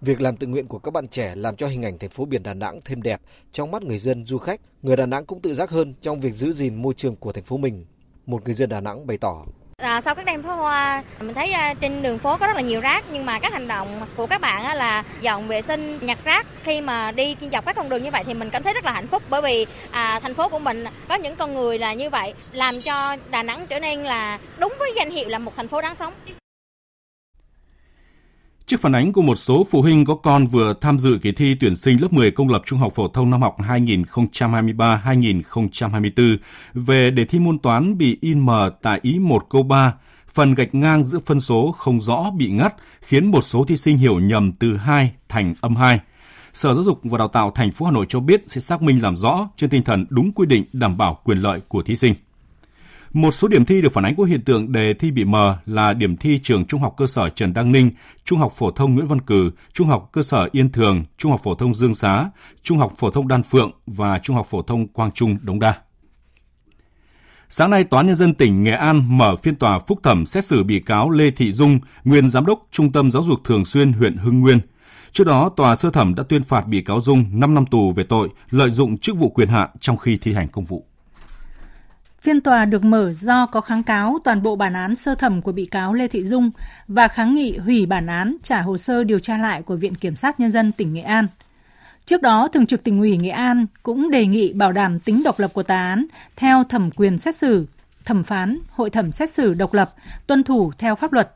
[0.00, 2.42] Việc làm tự nguyện của các bạn trẻ làm cho hình ảnh thành phố biển
[2.42, 3.20] Đà Nẵng thêm đẹp
[3.52, 4.60] trong mắt người dân, du khách.
[4.82, 7.44] Người Đà Nẵng cũng tự giác hơn trong việc giữ gìn môi trường của thành
[7.44, 7.86] phố mình.
[8.26, 9.44] Một người dân Đà Nẵng bày tỏ.
[9.76, 12.62] À, sau các đêm pháo hoa, mình thấy à, trên đường phố có rất là
[12.62, 16.18] nhiều rác nhưng mà các hành động của các bạn là dọn vệ sinh, nhặt
[16.24, 18.84] rác khi mà đi dọc các con đường như vậy thì mình cảm thấy rất
[18.84, 21.92] là hạnh phúc bởi vì à, thành phố của mình có những con người là
[21.92, 25.56] như vậy làm cho Đà Nẵng trở nên là đúng với danh hiệu là một
[25.56, 26.12] thành phố đáng sống.
[28.68, 31.54] Trước phản ánh của một số phụ huynh có con vừa tham dự kỳ thi
[31.60, 36.36] tuyển sinh lớp 10 công lập trung học phổ thông năm học 2023-2024
[36.74, 39.94] về đề thi môn toán bị in mờ tại ý 1 câu 3,
[40.32, 43.96] phần gạch ngang giữa phân số không rõ bị ngắt khiến một số thí sinh
[43.96, 46.00] hiểu nhầm từ 2 thành âm 2.
[46.52, 49.02] Sở Giáo dục và Đào tạo thành phố Hà Nội cho biết sẽ xác minh
[49.02, 52.14] làm rõ trên tinh thần đúng quy định đảm bảo quyền lợi của thí sinh.
[53.12, 55.92] Một số điểm thi được phản ánh có hiện tượng đề thi bị mờ là
[55.92, 57.90] điểm thi trường Trung học cơ sở Trần Đăng Ninh,
[58.24, 61.40] Trung học phổ thông Nguyễn Văn Cử, Trung học cơ sở Yên Thường, Trung học
[61.44, 62.30] phổ thông Dương Xá,
[62.62, 65.74] Trung học phổ thông Đan Phượng và Trung học phổ thông Quang Trung Đống Đa.
[67.50, 70.64] Sáng nay, Tòa Nhân dân tỉnh Nghệ An mở phiên tòa phúc thẩm xét xử
[70.64, 74.16] bị cáo Lê Thị Dung, nguyên giám đốc Trung tâm Giáo dục Thường xuyên huyện
[74.16, 74.58] Hưng Nguyên.
[75.12, 78.04] Trước đó, tòa sơ thẩm đã tuyên phạt bị cáo Dung 5 năm tù về
[78.04, 80.87] tội lợi dụng chức vụ quyền hạn trong khi thi hành công vụ.
[82.22, 85.52] Phiên tòa được mở do có kháng cáo toàn bộ bản án sơ thẩm của
[85.52, 86.50] bị cáo Lê Thị Dung
[86.88, 90.16] và kháng nghị hủy bản án trả hồ sơ điều tra lại của Viện Kiểm
[90.16, 91.26] sát Nhân dân tỉnh Nghệ An.
[92.06, 95.40] Trước đó, Thường trực tỉnh ủy Nghệ An cũng đề nghị bảo đảm tính độc
[95.40, 97.66] lập của tòa án theo thẩm quyền xét xử,
[98.04, 99.94] thẩm phán, hội thẩm xét xử độc lập,
[100.26, 101.30] tuân thủ theo pháp luật.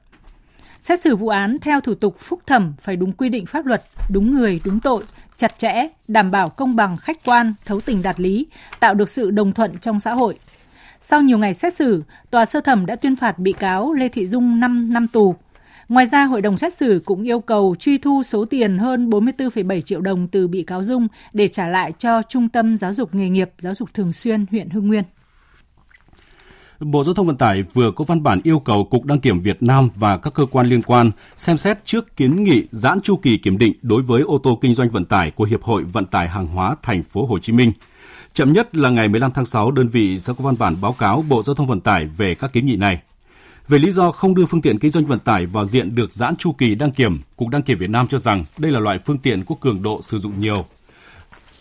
[0.81, 3.83] Xét xử vụ án theo thủ tục phúc thẩm phải đúng quy định pháp luật,
[4.11, 5.05] đúng người, đúng tội,
[5.37, 8.47] chặt chẽ, đảm bảo công bằng, khách quan, thấu tình đạt lý,
[8.81, 10.39] tạo được sự đồng thuận trong xã hội.
[11.05, 14.27] Sau nhiều ngày xét xử, tòa sơ thẩm đã tuyên phạt bị cáo Lê Thị
[14.27, 15.35] Dung 5 năm tù,
[15.89, 19.81] Ngoài ra, hội đồng xét xử cũng yêu cầu truy thu số tiền hơn 44,7
[19.81, 23.29] triệu đồng từ bị cáo Dung để trả lại cho Trung tâm Giáo dục Nghề
[23.29, 25.05] nghiệp Giáo dục Thường xuyên huyện Hưng Nguyên.
[26.81, 29.63] Bộ Giao thông Vận tải vừa có văn bản yêu cầu Cục Đăng kiểm Việt
[29.63, 33.37] Nam và các cơ quan liên quan xem xét trước kiến nghị giãn chu kỳ
[33.37, 36.29] kiểm định đối với ô tô kinh doanh vận tải của Hiệp hội Vận tải
[36.29, 37.73] hàng hóa thành phố Hồ Chí Minh.
[38.35, 41.25] Chậm nhất là ngày 15 tháng 6, đơn vị sẽ có văn bản báo cáo
[41.29, 43.01] Bộ Giao thông Vận tải về các kiến nghị này.
[43.69, 46.37] Về lý do không đưa phương tiện kinh doanh vận tải vào diện được giãn
[46.37, 49.19] chu kỳ đăng kiểm, Cục Đăng kiểm Việt Nam cho rằng đây là loại phương
[49.19, 50.65] tiện có cường độ sử dụng nhiều.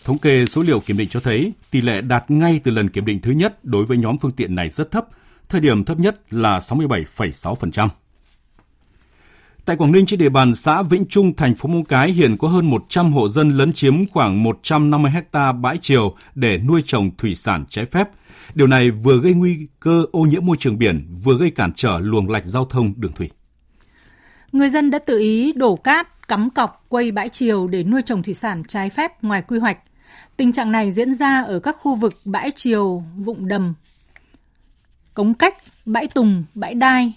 [0.04, 3.04] Thống kê số liệu kiểm định cho thấy tỷ lệ đạt ngay từ lần kiểm
[3.04, 5.06] định thứ nhất đối với nhóm phương tiện này rất thấp,
[5.48, 7.88] thời điểm thấp nhất là 67,6%.
[9.64, 12.48] Tại Quảng Ninh trên địa bàn xã Vĩnh Trung, thành phố Móng Cái hiện có
[12.48, 17.34] hơn 100 hộ dân lấn chiếm khoảng 150 ha bãi triều để nuôi trồng thủy
[17.34, 18.08] sản trái phép–
[18.54, 21.98] Điều này vừa gây nguy cơ ô nhiễm môi trường biển, vừa gây cản trở
[21.98, 23.30] luồng lạch giao thông đường thủy.
[24.52, 28.22] Người dân đã tự ý đổ cát, cắm cọc, quay bãi triều để nuôi trồng
[28.22, 29.78] thủy sản trái phép ngoài quy hoạch.
[30.36, 33.74] Tình trạng này diễn ra ở các khu vực bãi triều, vụng đầm,
[35.14, 37.12] cống cách, bãi tùng, bãi đai,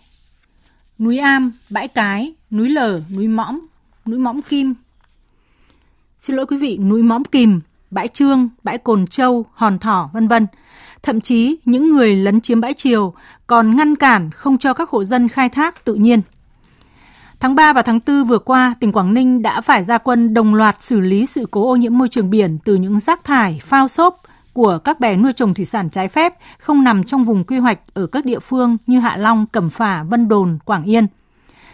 [0.99, 3.59] núi am, bãi cái, núi lở, núi mõm,
[4.05, 4.73] núi mõm kim.
[6.19, 10.27] Xin lỗi quý vị, núi mõm kìm, bãi trương, bãi cồn châu, hòn thỏ, vân
[10.27, 10.47] vân.
[11.03, 13.13] Thậm chí những người lấn chiếm bãi triều
[13.47, 16.21] còn ngăn cản không cho các hộ dân khai thác tự nhiên.
[17.39, 20.55] Tháng 3 và tháng 4 vừa qua, tỉnh Quảng Ninh đã phải ra quân đồng
[20.55, 23.87] loạt xử lý sự cố ô nhiễm môi trường biển từ những rác thải, phao
[23.87, 24.21] xốp
[24.55, 27.79] của các bè nuôi trồng thủy sản trái phép không nằm trong vùng quy hoạch
[27.93, 31.07] ở các địa phương như Hạ Long, Cẩm Phả, Vân Đồn, Quảng Yên–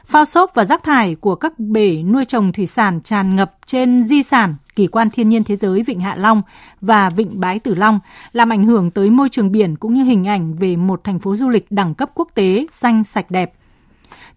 [0.06, 4.04] Phao xốp và rác thải của các bể nuôi trồng thủy sản tràn ngập trên
[4.04, 6.42] di sản kỳ quan thiên nhiên thế giới Vịnh Hạ Long
[6.82, 8.00] và Vịnh Bái Tử Long,
[8.34, 11.36] làm ảnh hưởng tới môi trường biển cũng như hình ảnh về một thành phố
[11.36, 13.54] du lịch đẳng cấp quốc tế xanh sạch đẹp.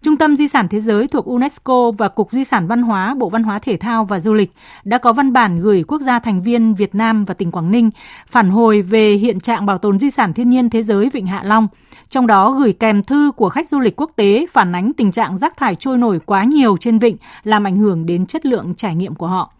[0.01, 3.29] Trung tâm Di sản Thế giới thuộc UNESCO và Cục Di sản Văn hóa, Bộ
[3.29, 4.51] Văn hóa Thể thao và Du lịch
[4.83, 7.89] đã có văn bản gửi quốc gia thành viên Việt Nam và tỉnh Quảng Ninh
[8.27, 11.41] phản hồi về hiện trạng bảo tồn di sản thiên nhiên thế giới Vịnh Hạ
[11.43, 11.67] Long,
[12.09, 15.37] trong đó gửi kèm thư của khách du lịch quốc tế phản ánh tình trạng
[15.37, 18.95] rác thải trôi nổi quá nhiều trên vịnh làm ảnh hưởng đến chất lượng trải
[18.95, 19.51] nghiệm của họ.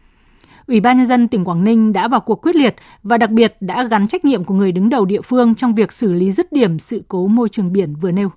[0.67, 3.55] Ủy ban nhân dân tỉnh Quảng Ninh đã vào cuộc quyết liệt và đặc biệt
[3.59, 6.51] đã gắn trách nhiệm của người đứng đầu địa phương trong việc xử lý dứt
[6.51, 8.31] điểm sự cố môi trường biển vừa nêu.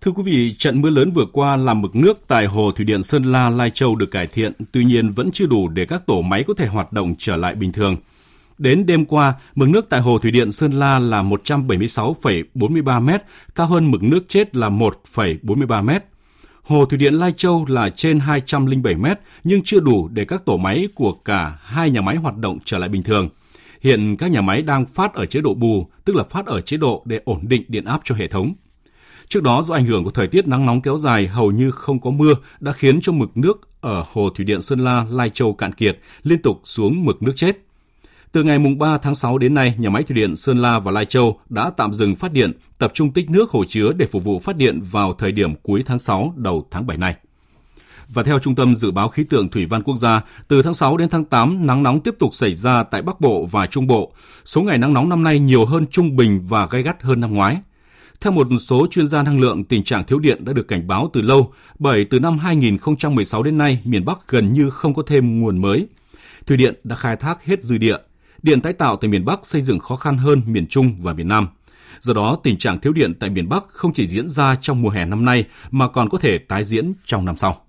[0.00, 3.02] Thưa quý vị, trận mưa lớn vừa qua làm mực nước tại hồ thủy điện
[3.02, 6.22] Sơn La Lai Châu được cải thiện, tuy nhiên vẫn chưa đủ để các tổ
[6.22, 7.96] máy có thể hoạt động trở lại bình thường.
[8.58, 13.10] Đến đêm qua, mực nước tại hồ thủy điện Sơn La là 176,43 m,
[13.54, 15.90] cao hơn mực nước chết là 1,43 m.
[16.62, 19.06] Hồ thủy điện Lai Châu là trên 207 m
[19.44, 22.78] nhưng chưa đủ để các tổ máy của cả hai nhà máy hoạt động trở
[22.78, 23.28] lại bình thường.
[23.80, 26.76] Hiện các nhà máy đang phát ở chế độ bù, tức là phát ở chế
[26.76, 28.54] độ để ổn định điện áp cho hệ thống.
[29.30, 32.00] Trước đó do ảnh hưởng của thời tiết nắng nóng kéo dài hầu như không
[32.00, 35.54] có mưa đã khiến cho mực nước ở hồ thủy điện Sơn La, Lai Châu
[35.54, 37.56] cạn kiệt, liên tục xuống mực nước chết.
[38.32, 41.06] Từ ngày 3 tháng 6 đến nay, nhà máy thủy điện Sơn La và Lai
[41.06, 44.38] Châu đã tạm dừng phát điện, tập trung tích nước hồ chứa để phục vụ
[44.38, 47.14] phát điện vào thời điểm cuối tháng 6 đầu tháng 7 này.
[48.08, 50.96] Và theo Trung tâm Dự báo Khí tượng Thủy văn Quốc gia, từ tháng 6
[50.96, 54.12] đến tháng 8, nắng nóng tiếp tục xảy ra tại Bắc Bộ và Trung Bộ.
[54.44, 57.34] Số ngày nắng nóng năm nay nhiều hơn trung bình và gay gắt hơn năm
[57.34, 57.56] ngoái.
[58.20, 61.10] Theo một số chuyên gia năng lượng, tình trạng thiếu điện đã được cảnh báo
[61.12, 65.40] từ lâu, bởi từ năm 2016 đến nay, miền Bắc gần như không có thêm
[65.40, 65.88] nguồn mới.
[66.46, 67.96] Thủy điện đã khai thác hết dư địa.
[68.42, 71.28] Điện tái tạo tại miền Bắc xây dựng khó khăn hơn miền Trung và miền
[71.28, 71.48] Nam.
[72.00, 74.90] Do đó, tình trạng thiếu điện tại miền Bắc không chỉ diễn ra trong mùa
[74.90, 77.64] hè năm nay mà còn có thể tái diễn trong năm sau.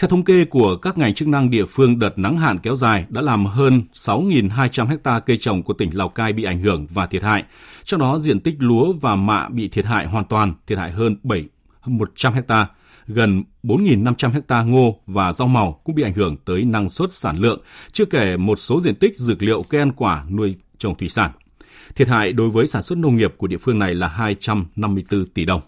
[0.00, 3.04] Theo thống kê của các ngành chức năng địa phương, đợt nắng hạn kéo dài
[3.08, 7.06] đã làm hơn 6.200 ha cây trồng của tỉnh Lào Cai bị ảnh hưởng và
[7.06, 7.44] thiệt hại.
[7.84, 11.16] Trong đó, diện tích lúa và mạ bị thiệt hại hoàn toàn, thiệt hại hơn
[11.22, 11.44] 7
[11.86, 12.66] 100 ha.
[13.06, 17.36] Gần 4.500 ha ngô và rau màu cũng bị ảnh hưởng tới năng suất sản
[17.38, 17.60] lượng,
[17.92, 21.30] chưa kể một số diện tích dược liệu cây ăn quả nuôi trồng thủy sản.
[21.94, 25.44] Thiệt hại đối với sản xuất nông nghiệp của địa phương này là 254 tỷ
[25.44, 25.60] đồng.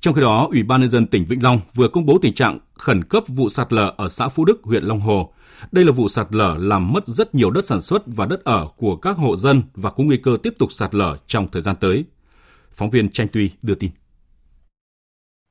[0.00, 2.58] Trong khi đó, Ủy ban nhân dân tỉnh Vĩnh Long vừa công bố tình trạng
[2.74, 5.32] khẩn cấp vụ sạt lở ở xã Phú Đức, huyện Long Hồ.
[5.72, 8.68] Đây là vụ sạt lở làm mất rất nhiều đất sản xuất và đất ở
[8.76, 11.76] của các hộ dân và có nguy cơ tiếp tục sạt lở trong thời gian
[11.76, 12.04] tới.
[12.72, 13.90] Phóng viên Tranh Tuy đưa tin.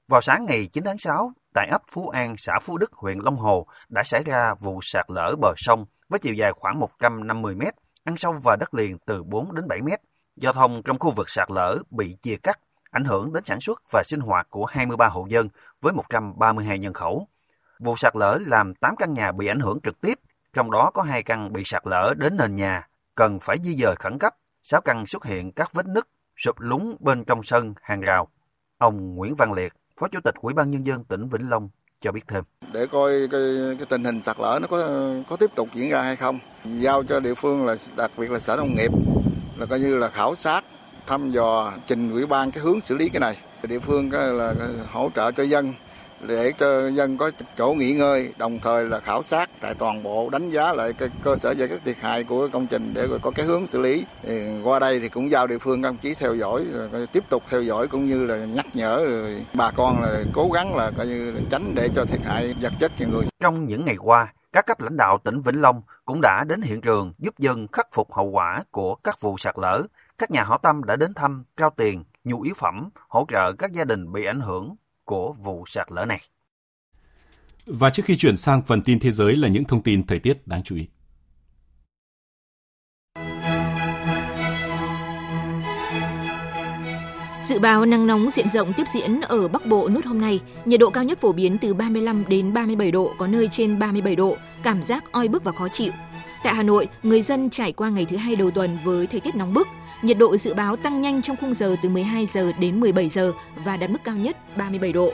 [0.07, 3.35] Vào sáng ngày 9 tháng 6, tại ấp Phú An, xã Phú Đức, huyện Long
[3.35, 7.73] Hồ đã xảy ra vụ sạt lở bờ sông với chiều dài khoảng 150 mét,
[8.03, 9.99] ăn sâu vào đất liền từ 4 đến 7 mét.
[10.35, 12.59] Giao thông trong khu vực sạt lở bị chia cắt
[12.91, 15.49] ảnh hưởng đến sản xuất và sinh hoạt của 23 hộ dân
[15.81, 17.27] với 132 nhân khẩu.
[17.79, 20.19] Vụ sạt lở làm 8 căn nhà bị ảnh hưởng trực tiếp,
[20.53, 23.95] trong đó có 2 căn bị sạt lở đến nền nhà, cần phải di dời
[23.99, 28.01] khẩn cấp, 6 căn xuất hiện các vết nứt, sụp lún bên trong sân, hàng
[28.01, 28.27] rào.
[28.77, 31.69] Ông Nguyễn Văn Liệt, Phó Chủ tịch Ủy ban Nhân dân tỉnh Vĩnh Long
[32.01, 32.43] cho biết thêm.
[32.73, 33.41] Để coi cái,
[33.77, 34.89] cái tình hình sạt lở nó có
[35.29, 38.39] có tiếp tục diễn ra hay không, giao cho địa phương là đặc biệt là
[38.39, 38.91] sở nông nghiệp
[39.57, 40.63] là coi như là khảo sát
[41.09, 43.37] thăm dò, trình ủy ban cái hướng xử lý cái này.
[43.63, 44.53] Địa phương là
[44.91, 45.73] hỗ trợ cho dân,
[46.27, 50.29] để cho dân có chỗ nghỉ ngơi, đồng thời là khảo sát tại toàn bộ,
[50.29, 53.31] đánh giá lại cái cơ sở giải quyết thiệt hại của công trình để có
[53.31, 54.05] cái hướng xử lý.
[54.23, 57.43] Thì qua đây thì cũng giao địa phương công chí theo dõi, rồi tiếp tục
[57.49, 61.07] theo dõi cũng như là nhắc nhở, rồi bà con là cố gắng là coi
[61.07, 63.25] như là tránh để cho thiệt hại vật chất cho người.
[63.39, 66.81] Trong những ngày qua, các cấp lãnh đạo tỉnh Vĩnh Long cũng đã đến hiện
[66.81, 69.81] trường giúp dân khắc phục hậu quả của các vụ sạt lở
[70.19, 73.73] các nhà hảo tâm đã đến thăm, trao tiền, nhu yếu phẩm, hỗ trợ các
[73.73, 76.21] gia đình bị ảnh hưởng của vụ sạt lở này.
[77.65, 80.47] Và trước khi chuyển sang phần tin thế giới là những thông tin thời tiết
[80.47, 80.87] đáng chú ý.
[87.47, 90.79] Dự báo nắng nóng diện rộng tiếp diễn ở Bắc Bộ nốt hôm nay, nhiệt
[90.79, 94.37] độ cao nhất phổ biến từ 35 đến 37 độ, có nơi trên 37 độ,
[94.63, 95.91] cảm giác oi bức và khó chịu.
[96.43, 99.35] Tại Hà Nội, người dân trải qua ngày thứ hai đầu tuần với thời tiết
[99.35, 99.67] nóng bức,
[100.01, 103.31] nhiệt độ dự báo tăng nhanh trong khung giờ từ 12 giờ đến 17 giờ
[103.65, 105.11] và đạt mức cao nhất 37 độ.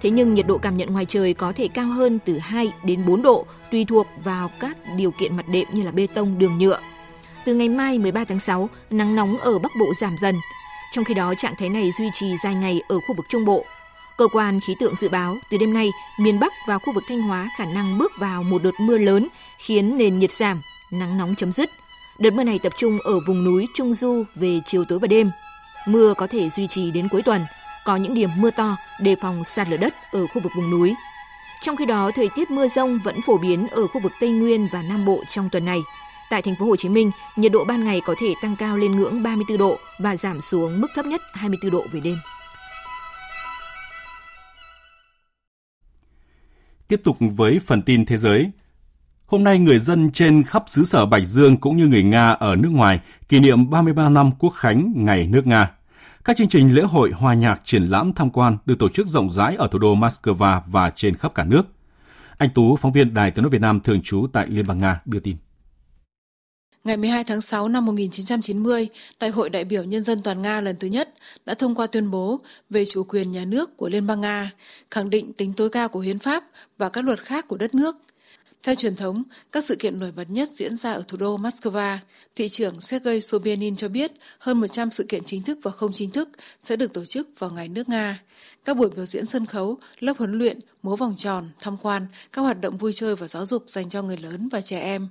[0.00, 3.06] Thế nhưng nhiệt độ cảm nhận ngoài trời có thể cao hơn từ 2 đến
[3.06, 6.58] 4 độ tùy thuộc vào các điều kiện mặt đệm như là bê tông, đường
[6.58, 6.78] nhựa.
[7.44, 10.34] Từ ngày mai 13 tháng 6, nắng nóng ở Bắc Bộ giảm dần.
[10.92, 13.64] Trong khi đó, trạng thái này duy trì dài ngày ở khu vực Trung Bộ.
[14.22, 17.22] Cơ quan khí tượng dự báo từ đêm nay, miền Bắc và khu vực Thanh
[17.22, 21.34] Hóa khả năng bước vào một đợt mưa lớn khiến nền nhiệt giảm, nắng nóng
[21.34, 21.70] chấm dứt.
[22.18, 25.30] Đợt mưa này tập trung ở vùng núi Trung Du về chiều tối và đêm.
[25.86, 27.40] Mưa có thể duy trì đến cuối tuần,
[27.84, 30.94] có những điểm mưa to đề phòng sạt lở đất ở khu vực vùng núi.
[31.62, 34.68] Trong khi đó, thời tiết mưa rông vẫn phổ biến ở khu vực Tây Nguyên
[34.72, 35.80] và Nam Bộ trong tuần này.
[36.30, 38.96] Tại thành phố Hồ Chí Minh, nhiệt độ ban ngày có thể tăng cao lên
[38.96, 42.16] ngưỡng 34 độ và giảm xuống mức thấp nhất 24 độ về đêm.
[46.92, 48.50] Tiếp tục với phần tin thế giới.
[49.26, 52.56] Hôm nay, người dân trên khắp xứ sở Bạch Dương cũng như người Nga ở
[52.56, 55.70] nước ngoài kỷ niệm 33 năm Quốc khánh Ngày nước Nga.
[56.24, 59.30] Các chương trình lễ hội, hòa nhạc, triển lãm tham quan được tổ chức rộng
[59.30, 61.62] rãi ở thủ đô Moscow và trên khắp cả nước.
[62.38, 65.00] Anh Tú, phóng viên Đài tiếng nói Việt Nam thường trú tại Liên bang Nga
[65.04, 65.36] đưa tin.
[66.84, 68.88] Ngày 12 tháng 6 năm 1990,
[69.20, 71.14] Đại hội đại biểu Nhân dân toàn Nga lần thứ nhất
[71.46, 72.40] đã thông qua tuyên bố
[72.70, 74.50] về chủ quyền nhà nước của Liên bang Nga,
[74.90, 76.44] khẳng định tính tối cao của hiến pháp
[76.78, 77.96] và các luật khác của đất nước.
[78.62, 81.96] Theo truyền thống, các sự kiện nổi bật nhất diễn ra ở thủ đô Moscow.
[82.34, 86.10] Thị trưởng Sergei Sobyanin cho biết hơn 100 sự kiện chính thức và không chính
[86.10, 86.28] thức
[86.60, 88.22] sẽ được tổ chức vào ngày nước Nga.
[88.64, 92.42] Các buổi biểu diễn sân khấu, lớp huấn luyện, múa vòng tròn, tham quan, các
[92.42, 95.08] hoạt động vui chơi và giáo dục dành cho người lớn và trẻ em.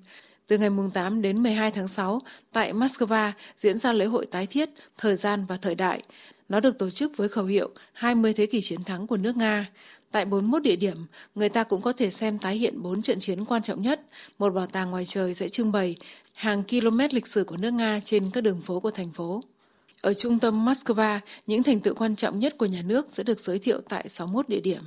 [0.51, 2.21] Từ ngày 8 đến 12 tháng 6,
[2.53, 6.01] tại Moscow diễn ra lễ hội tái thiết, thời gian và thời đại.
[6.49, 9.69] Nó được tổ chức với khẩu hiệu 20 thế kỷ chiến thắng của nước Nga.
[10.11, 10.97] Tại 41 địa điểm,
[11.35, 14.01] người ta cũng có thể xem tái hiện 4 trận chiến quan trọng nhất.
[14.39, 15.95] Một bảo tàng ngoài trời sẽ trưng bày
[16.33, 19.41] hàng km lịch sử của nước Nga trên các đường phố của thành phố.
[20.01, 23.39] Ở trung tâm Moscow, những thành tựu quan trọng nhất của nhà nước sẽ được
[23.39, 24.81] giới thiệu tại 61 địa điểm.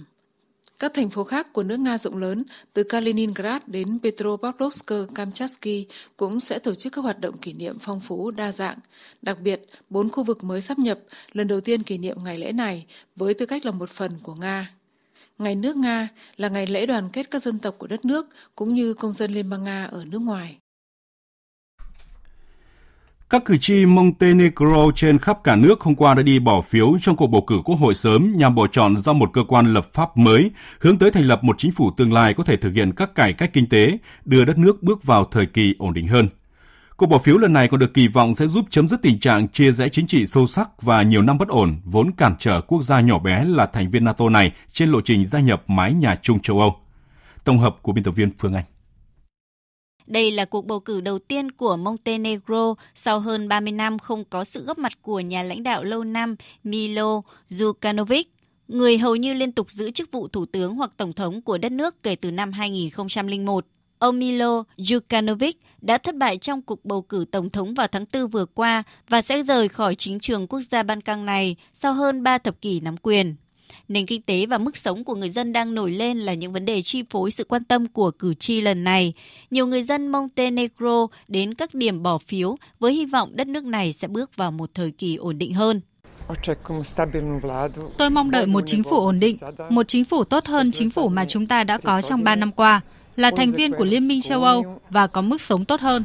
[0.84, 2.42] Các thành phố khác của nước Nga rộng lớn,
[2.72, 5.84] từ Kaliningrad đến Petropavlovsk-Kamchatsky
[6.16, 8.78] cũng sẽ tổ chức các hoạt động kỷ niệm phong phú, đa dạng.
[9.22, 10.98] Đặc biệt, bốn khu vực mới sắp nhập,
[11.32, 14.34] lần đầu tiên kỷ niệm ngày lễ này với tư cách là một phần của
[14.34, 14.70] Nga.
[15.38, 18.74] Ngày nước Nga là ngày lễ đoàn kết các dân tộc của đất nước cũng
[18.74, 20.58] như công dân Liên bang Nga ở nước ngoài.
[23.30, 27.16] Các cử tri Montenegro trên khắp cả nước hôm qua đã đi bỏ phiếu trong
[27.16, 30.16] cuộc bầu cử quốc hội sớm nhằm bầu chọn ra một cơ quan lập pháp
[30.16, 33.14] mới, hướng tới thành lập một chính phủ tương lai có thể thực hiện các
[33.14, 36.28] cải cách kinh tế, đưa đất nước bước vào thời kỳ ổn định hơn.
[36.96, 39.48] Cuộc bỏ phiếu lần này còn được kỳ vọng sẽ giúp chấm dứt tình trạng
[39.48, 42.82] chia rẽ chính trị sâu sắc và nhiều năm bất ổn vốn cản trở quốc
[42.82, 46.16] gia nhỏ bé là thành viên NATO này trên lộ trình gia nhập mái nhà
[46.22, 46.76] chung châu Âu.
[47.44, 48.64] Tổng hợp của biên tập viên Phương Anh.
[50.06, 54.44] Đây là cuộc bầu cử đầu tiên của Montenegro sau hơn 30 năm không có
[54.44, 58.24] sự góp mặt của nhà lãnh đạo lâu năm Milo Djukanovic,
[58.68, 61.72] người hầu như liên tục giữ chức vụ thủ tướng hoặc tổng thống của đất
[61.72, 63.66] nước kể từ năm 2001.
[63.98, 68.28] Ông Milo Djukanovic đã thất bại trong cuộc bầu cử tổng thống vào tháng 4
[68.28, 72.22] vừa qua và sẽ rời khỏi chính trường quốc gia Ban Căng này sau hơn
[72.22, 73.36] 3 thập kỷ nắm quyền.
[73.88, 76.64] Nền kinh tế và mức sống của người dân đang nổi lên là những vấn
[76.64, 79.12] đề chi phối sự quan tâm của cử tri lần này.
[79.50, 83.92] Nhiều người dân Montenegro đến các điểm bỏ phiếu với hy vọng đất nước này
[83.92, 85.80] sẽ bước vào một thời kỳ ổn định hơn.
[87.98, 89.36] Tôi mong đợi một chính phủ ổn định,
[89.68, 92.52] một chính phủ tốt hơn chính phủ mà chúng ta đã có trong 3 năm
[92.52, 92.80] qua,
[93.16, 96.04] là thành viên của Liên minh châu Âu và có mức sống tốt hơn.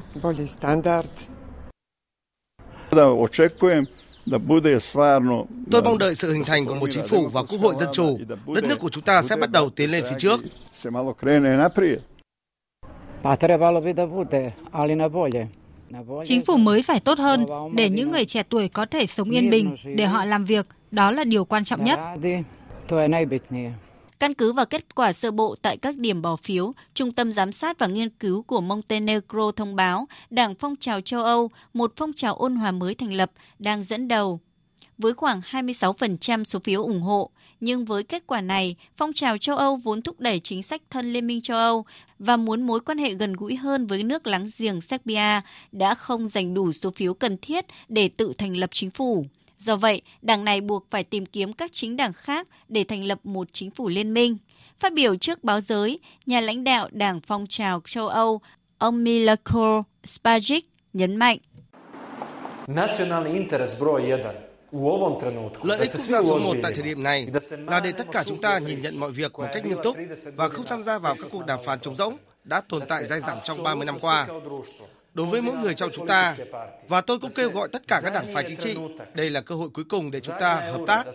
[5.72, 8.20] Tôi mong đợi sự hình thành của một chính phủ và quốc hội dân chủ.
[8.56, 10.40] Đất nước của chúng ta sẽ bắt đầu tiến lên phía trước.
[16.24, 19.50] Chính phủ mới phải tốt hơn để những người trẻ tuổi có thể sống yên
[19.50, 20.66] bình, để họ làm việc.
[20.92, 22.00] Đó là điều quan trọng nhất.
[24.20, 27.52] Căn cứ vào kết quả sơ bộ tại các điểm bỏ phiếu, Trung tâm Giám
[27.52, 32.14] sát và Nghiên cứu của Montenegro thông báo Đảng Phong trào châu Âu, một phong
[32.14, 34.40] trào ôn hòa mới thành lập, đang dẫn đầu.
[34.98, 37.30] Với khoảng 26% số phiếu ủng hộ,
[37.60, 41.14] nhưng với kết quả này, phong trào châu Âu vốn thúc đẩy chính sách thân
[41.14, 41.86] Liên minh châu Âu
[42.20, 46.28] và muốn mối quan hệ gần gũi hơn với nước láng giềng Serbia đã không
[46.28, 49.26] giành đủ số phiếu cần thiết để tự thành lập chính phủ.
[49.60, 53.20] Do vậy, đảng này buộc phải tìm kiếm các chính đảng khác để thành lập
[53.24, 54.38] một chính phủ liên minh.
[54.80, 58.42] Phát biểu trước báo giới, nhà lãnh đạo Đảng Phong trào châu Âu,
[58.78, 60.62] ông Milako Spajic
[60.94, 61.38] nhấn mạnh.
[65.64, 67.28] Lợi ích quốc gia số một tại thời điểm này
[67.68, 69.98] là để tất cả chúng ta nhìn nhận mọi việc một cách nghiêm túc
[70.36, 73.20] và không tham gia vào các cuộc đàm phán trống rỗng đã tồn tại dai
[73.20, 74.28] dẳng trong 30 năm qua
[75.14, 76.36] đối với mỗi người trong chúng ta.
[76.88, 78.76] Và tôi cũng kêu gọi tất cả các đảng phái chính trị,
[79.14, 81.06] đây là cơ hội cuối cùng để chúng ta hợp tác,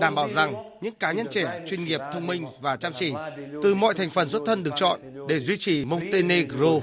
[0.00, 3.14] đảm bảo rằng những cá nhân trẻ, chuyên nghiệp, thông minh và chăm chỉ
[3.62, 6.80] từ mọi thành phần xuất thân được chọn để duy trì Montenegro.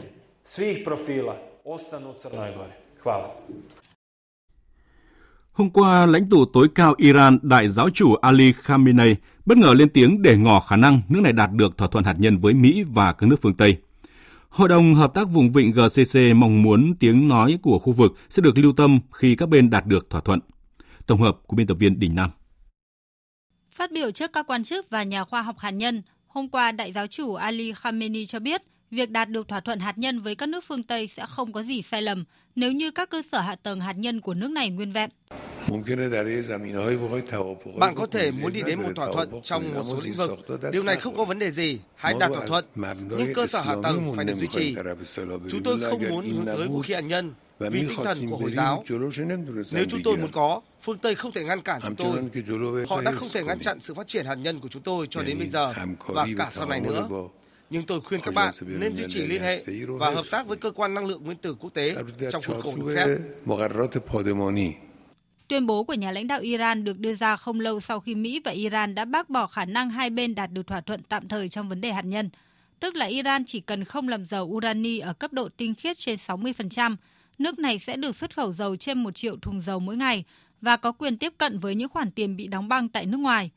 [5.52, 9.89] Hôm qua, lãnh tụ tối cao Iran, đại giáo chủ Ali Khamenei, bất ngờ lên
[9.89, 12.84] tiếng để ngỏ khả năng nước này đạt được thỏa thuận hạt nhân với Mỹ
[12.88, 13.78] và các nước phương Tây.
[14.52, 18.42] Hội đồng Hợp tác Vùng Vịnh GCC mong muốn tiếng nói của khu vực sẽ
[18.42, 20.40] được lưu tâm khi các bên đạt được thỏa thuận.
[21.08, 22.30] Tổng hợp của biên tập viên Đình Nam.
[23.72, 26.94] Phát biểu trước các quan chức và nhà khoa học hạt nhân, hôm qua đại
[26.94, 30.49] giáo chủ Ali Khamenei cho biết việc đạt được thỏa thuận hạt nhân với các
[30.49, 32.23] nước phương Tây sẽ không có gì sai lầm
[32.56, 35.10] nếu như các cơ sở hạ tầng hạt nhân của nước này nguyên vẹn.
[37.77, 40.32] Bạn có thể muốn đi đến một thỏa thuận trong một số lĩnh vực.
[40.71, 41.80] Điều này không có vấn đề gì.
[41.95, 42.65] Hãy đạt thỏa thuận,
[43.17, 44.75] nhưng cơ sở hạ tầng phải được duy trì.
[45.49, 48.51] Chúng tôi không muốn hướng tới vũ khí hạt nhân vì tinh thần của Hồi
[48.51, 48.84] giáo.
[49.71, 52.86] Nếu chúng tôi muốn có, phương Tây không thể ngăn cản chúng tôi.
[52.89, 55.23] Họ đã không thể ngăn chặn sự phát triển hạt nhân của chúng tôi cho
[55.23, 55.73] đến bây giờ
[56.08, 57.08] và cả sau này nữa
[57.72, 59.64] nhưng tôi khuyên các bạn nên duy trì liên hệ
[60.00, 61.96] và hợp tác với cơ quan năng lượng nguyên tử quốc tế
[62.32, 63.18] trong khuôn khổ được phép.
[65.48, 68.42] Tuyên bố của nhà lãnh đạo Iran được đưa ra không lâu sau khi Mỹ
[68.44, 71.50] và Iran đã bác bỏ khả năng hai bên đạt được thỏa thuận tạm thời
[71.50, 72.30] trong vấn đề hạt nhân,
[72.80, 76.20] tức là Iran chỉ cần không làm dầu urani ở cấp độ tinh khiết trên
[76.28, 76.96] 60%,
[77.38, 80.24] nước này sẽ được xuất khẩu dầu trên 1 triệu thùng dầu mỗi ngày
[80.62, 83.52] và có quyền tiếp cận với những khoản tiền bị đóng băng tại nước ngoài.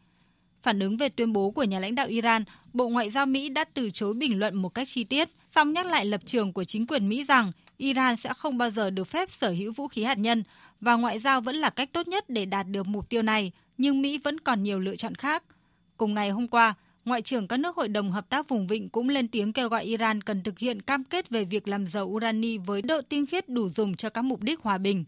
[0.65, 3.65] Phản ứng về tuyên bố của nhà lãnh đạo Iran, Bộ Ngoại giao Mỹ đã
[3.65, 6.87] từ chối bình luận một cách chi tiết, song nhắc lại lập trường của chính
[6.87, 10.19] quyền Mỹ rằng Iran sẽ không bao giờ được phép sở hữu vũ khí hạt
[10.19, 10.43] nhân
[10.81, 14.03] và ngoại giao vẫn là cách tốt nhất để đạt được mục tiêu này, nhưng
[14.03, 15.43] Mỹ vẫn còn nhiều lựa chọn khác.
[15.97, 16.75] Cùng ngày hôm qua,
[17.05, 19.85] Ngoại trưởng các nước Hội đồng Hợp tác Vùng Vịnh cũng lên tiếng kêu gọi
[19.85, 23.49] Iran cần thực hiện cam kết về việc làm dầu urani với độ tinh khiết
[23.49, 25.05] đủ dùng cho các mục đích hòa bình.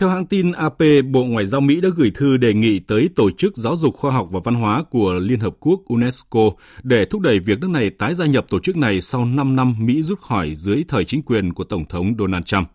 [0.00, 0.78] Theo hãng tin AP,
[1.10, 4.10] Bộ Ngoại giao Mỹ đã gửi thư đề nghị tới Tổ chức Giáo dục Khoa
[4.10, 6.40] học và Văn hóa của Liên Hợp Quốc UNESCO
[6.82, 9.74] để thúc đẩy việc nước này tái gia nhập tổ chức này sau 5 năm
[9.78, 12.68] Mỹ rút khỏi dưới thời chính quyền của Tổng thống Donald Trump.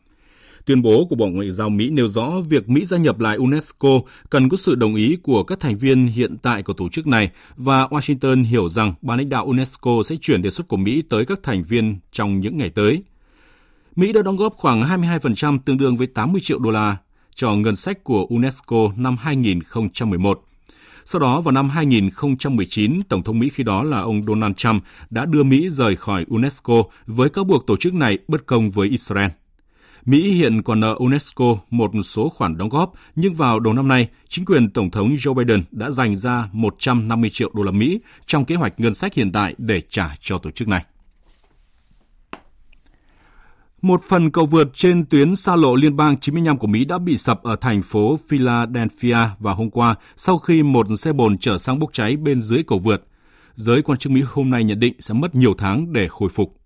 [0.66, 4.00] Tuyên bố của Bộ Ngoại giao Mỹ nêu rõ việc Mỹ gia nhập lại UNESCO
[4.30, 7.30] cần có sự đồng ý của các thành viên hiện tại của tổ chức này
[7.58, 11.26] và Washington hiểu rằng ban lãnh đạo UNESCO sẽ chuyển đề xuất của Mỹ tới
[11.26, 13.04] các thành viên trong những ngày tới.
[13.96, 16.98] Mỹ đã đóng góp khoảng 22% tương đương với 80 triệu đô la
[17.36, 20.44] cho ngân sách của UNESCO năm 2011.
[21.06, 25.26] Sau đó vào năm 2019, Tổng thống Mỹ khi đó là ông Donald Trump đã
[25.26, 29.30] đưa Mỹ rời khỏi UNESCO với cáo buộc tổ chức này bất công với Israel.
[30.06, 34.10] Mỹ hiện còn nợ UNESCO một số khoản đóng góp, nhưng vào đầu năm nay,
[34.30, 38.46] chính quyền Tổng thống Joe Biden đã dành ra 150 triệu đô la Mỹ trong
[38.46, 40.86] kế hoạch ngân sách hiện tại để trả cho tổ chức này.
[43.82, 47.18] Một phần cầu vượt trên tuyến xa lộ liên bang 95 của Mỹ đã bị
[47.18, 51.80] sập ở thành phố Philadelphia vào hôm qua sau khi một xe bồn chở xăng
[51.80, 53.04] bốc cháy bên dưới cầu vượt.
[53.56, 56.58] Giới quan chức Mỹ hôm nay nhận định sẽ mất nhiều tháng để khôi phục.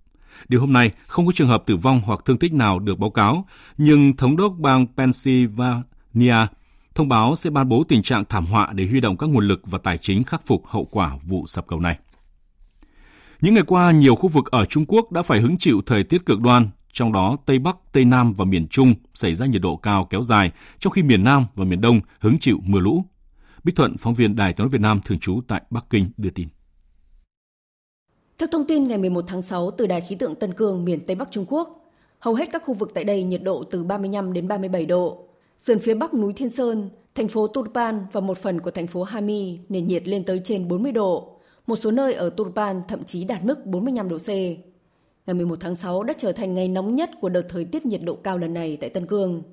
[0.47, 3.09] Điều hôm nay không có trường hợp tử vong hoặc thương tích nào được báo
[3.09, 3.45] cáo,
[3.77, 6.47] nhưng thống đốc bang Pennsylvania
[6.95, 9.61] thông báo sẽ ban bố tình trạng thảm họa để huy động các nguồn lực
[9.65, 11.99] và tài chính khắc phục hậu quả vụ sập cầu này.
[13.41, 16.25] Những ngày qua, nhiều khu vực ở Trung Quốc đã phải hứng chịu thời tiết
[16.25, 19.75] cực đoan, trong đó Tây Bắc, Tây Nam và miền Trung xảy ra nhiệt độ
[19.75, 23.03] cao kéo dài, trong khi miền Nam và miền Đông hứng chịu mưa lũ.
[23.63, 26.29] Bích Thuận, phóng viên Đài tiếng nói Việt Nam thường trú tại Bắc Kinh đưa
[26.29, 26.47] tin.
[28.37, 31.15] Theo thông tin ngày 11 tháng 6 từ Đài khí tượng Tân Cương, miền Tây
[31.15, 34.47] Bắc Trung Quốc, hầu hết các khu vực tại đây nhiệt độ từ 35 đến
[34.47, 35.27] 37 độ.
[35.59, 39.03] Sườn phía Bắc núi Thiên Sơn, thành phố Turpan và một phần của thành phố
[39.03, 41.39] Hami nền nhiệt lên tới trên 40 độ.
[41.67, 44.29] Một số nơi ở Turpan thậm chí đạt mức 45 độ C.
[45.25, 48.01] Ngày 11 tháng 6 đã trở thành ngày nóng nhất của đợt thời tiết nhiệt
[48.03, 49.43] độ cao lần này tại Tân Cương.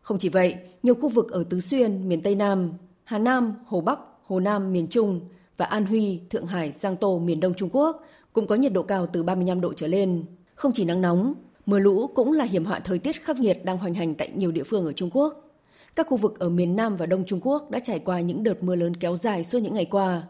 [0.00, 2.72] Không chỉ vậy, nhiều khu vực ở Tứ Xuyên, miền Tây Nam,
[3.04, 5.20] Hà Nam, Hồ Bắc, Hồ Nam, miền Trung
[5.56, 8.82] và An Huy, Thượng Hải, Giang Tô, miền Đông Trung Quốc cũng có nhiệt độ
[8.82, 10.24] cao từ 35 độ trở lên.
[10.54, 11.34] Không chỉ nắng nóng,
[11.66, 14.52] mưa lũ cũng là hiểm họa thời tiết khắc nghiệt đang hoành hành tại nhiều
[14.52, 15.50] địa phương ở Trung Quốc.
[15.96, 18.62] Các khu vực ở miền Nam và Đông Trung Quốc đã trải qua những đợt
[18.62, 20.22] mưa lớn kéo dài suốt những ngày qua.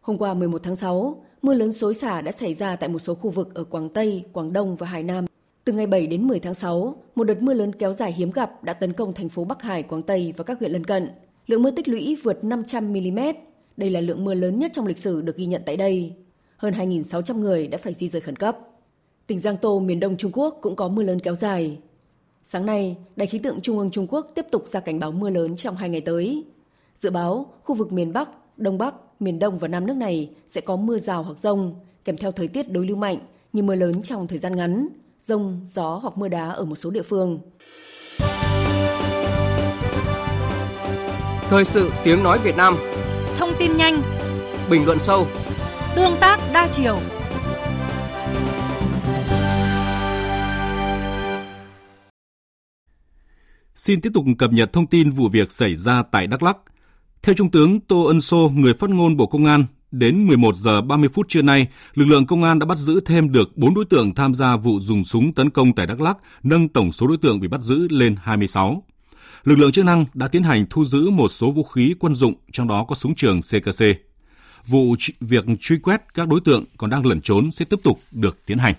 [0.00, 3.14] Hôm qua 11 tháng 6, mưa lớn xối xả đã xảy ra tại một số
[3.14, 5.26] khu vực ở Quảng Tây, Quảng Đông và Hải Nam.
[5.64, 8.64] Từ ngày 7 đến 10 tháng 6, một đợt mưa lớn kéo dài hiếm gặp
[8.64, 11.10] đã tấn công thành phố Bắc Hải, Quảng Tây và các huyện lân cận.
[11.46, 13.18] Lượng mưa tích lũy vượt 500 mm.
[13.76, 16.12] Đây là lượng mưa lớn nhất trong lịch sử được ghi nhận tại đây
[16.62, 18.58] hơn 2.600 người đã phải di rời khẩn cấp.
[19.26, 21.78] Tỉnh Giang Tô, miền đông Trung Quốc cũng có mưa lớn kéo dài.
[22.42, 25.30] Sáng nay, Đài khí tượng Trung ương Trung Quốc tiếp tục ra cảnh báo mưa
[25.30, 26.44] lớn trong hai ngày tới.
[26.96, 30.60] Dự báo, khu vực miền Bắc, Đông Bắc, miền Đông và Nam nước này sẽ
[30.60, 33.18] có mưa rào hoặc rông, kèm theo thời tiết đối lưu mạnh
[33.52, 34.88] như mưa lớn trong thời gian ngắn,
[35.26, 37.40] rông, gió hoặc mưa đá ở một số địa phương.
[41.48, 42.76] Thời sự tiếng nói Việt Nam
[43.38, 44.02] Thông tin nhanh
[44.70, 45.26] Bình luận sâu
[45.96, 46.98] Tương tác đa chiều.
[53.74, 56.56] Xin tiếp tục cập nhật thông tin vụ việc xảy ra tại Đắk Lắk.
[57.26, 60.80] Theo Trung tướng Tô Ân Sô, người phát ngôn Bộ Công an, đến 11 giờ
[60.80, 63.84] 30 phút trưa nay, lực lượng công an đã bắt giữ thêm được 4 đối
[63.84, 67.16] tượng tham gia vụ dùng súng tấn công tại Đắk Lắk, nâng tổng số đối
[67.16, 68.82] tượng bị bắt giữ lên 26.
[69.44, 72.34] Lực lượng chức năng đã tiến hành thu giữ một số vũ khí quân dụng,
[72.52, 73.84] trong đó có súng trường CKC
[74.66, 78.46] vụ việc truy quét các đối tượng còn đang lẩn trốn sẽ tiếp tục được
[78.46, 78.74] tiến hành.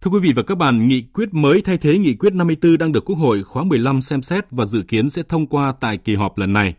[0.00, 2.92] Thưa quý vị và các bạn, nghị quyết mới thay thế nghị quyết 54 đang
[2.92, 6.14] được Quốc hội khóa 15 xem xét và dự kiến sẽ thông qua tại kỳ
[6.14, 6.74] họp lần này.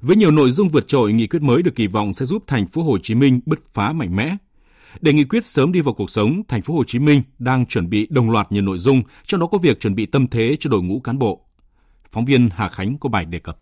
[0.00, 2.66] Với nhiều nội dung vượt trội, nghị quyết mới được kỳ vọng sẽ giúp thành
[2.66, 4.36] phố Hồ Chí Minh bứt phá mạnh mẽ.
[5.00, 7.90] Để nghị quyết sớm đi vào cuộc sống, thành phố Hồ Chí Minh đang chuẩn
[7.90, 10.70] bị đồng loạt nhiều nội dung, trong đó có việc chuẩn bị tâm thế cho
[10.70, 11.40] đội ngũ cán bộ.
[12.12, 13.58] Phóng viên Hà Khánh có bài đề cập.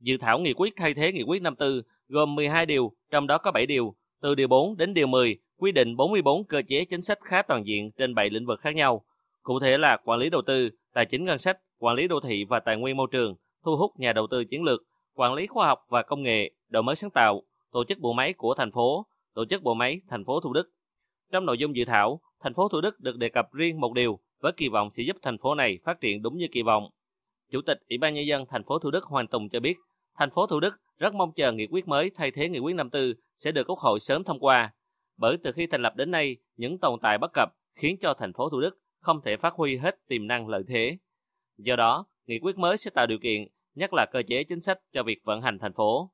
[0.00, 3.50] Dự thảo nghị quyết thay thế nghị quyết 54 gồm 12 điều, trong đó có
[3.50, 7.18] 7 điều, từ điều 4 đến điều 10, quy định 44 cơ chế chính sách
[7.20, 9.04] khá toàn diện trên 7 lĩnh vực khác nhau.
[9.42, 12.44] Cụ thể là quản lý đầu tư, tài chính ngân sách, quản lý đô thị
[12.44, 13.34] và tài nguyên môi trường,
[13.64, 14.82] thu hút nhà đầu tư chiến lược,
[15.14, 17.42] quản lý khoa học và công nghệ, đổi mới sáng tạo,
[17.72, 20.70] tổ chức bộ máy của thành phố, tổ chức bộ máy thành phố Thủ Đức.
[21.32, 24.18] Trong nội dung dự thảo, thành phố Thủ Đức được đề cập riêng một điều
[24.40, 26.90] với kỳ vọng sẽ giúp thành phố này phát triển đúng như kỳ vọng.
[27.50, 29.74] Chủ tịch Ủy ban nhân dân thành phố Thủ Đức Hoàng Tùng cho biết,
[30.18, 33.12] thành phố Thủ Đức rất mong chờ nghị quyết mới thay thế nghị quyết 54
[33.36, 34.72] sẽ được Quốc hội sớm thông qua.
[35.22, 38.32] Bởi từ khi thành lập đến nay, những tồn tại bất cập khiến cho thành
[38.32, 40.96] phố Thủ Đức không thể phát huy hết tiềm năng lợi thế.
[41.58, 44.78] Do đó, nghị quyết mới sẽ tạo điều kiện, nhất là cơ chế chính sách
[44.92, 46.10] cho việc vận hành thành phố.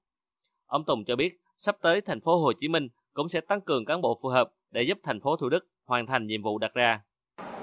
[0.66, 3.84] Ông Tùng cho biết, sắp tới thành phố Hồ Chí Minh cũng sẽ tăng cường
[3.84, 6.74] cán bộ phù hợp để giúp thành phố Thủ Đức hoàn thành nhiệm vụ đặt
[6.74, 7.00] ra.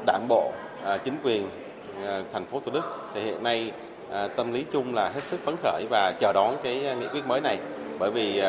[0.08, 0.52] Đảng bộ,
[0.84, 1.48] à, chính quyền
[1.96, 2.84] à, thành phố Thủ Đức
[3.14, 3.72] thì hiện nay
[4.10, 7.28] à, tâm lý chung là hết sức phấn khởi và chờ đón cái nghị quyết
[7.28, 7.60] mới này
[8.00, 8.40] bởi vì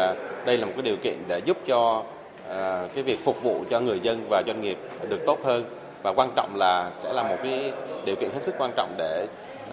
[0.47, 2.05] đây là một cái điều kiện để giúp cho
[2.51, 4.78] À, cái việc phục vụ cho người dân và doanh nghiệp
[5.09, 5.64] được tốt hơn
[6.03, 7.72] và quan trọng là sẽ là một cái
[8.07, 9.26] điều kiện hết sức quan trọng để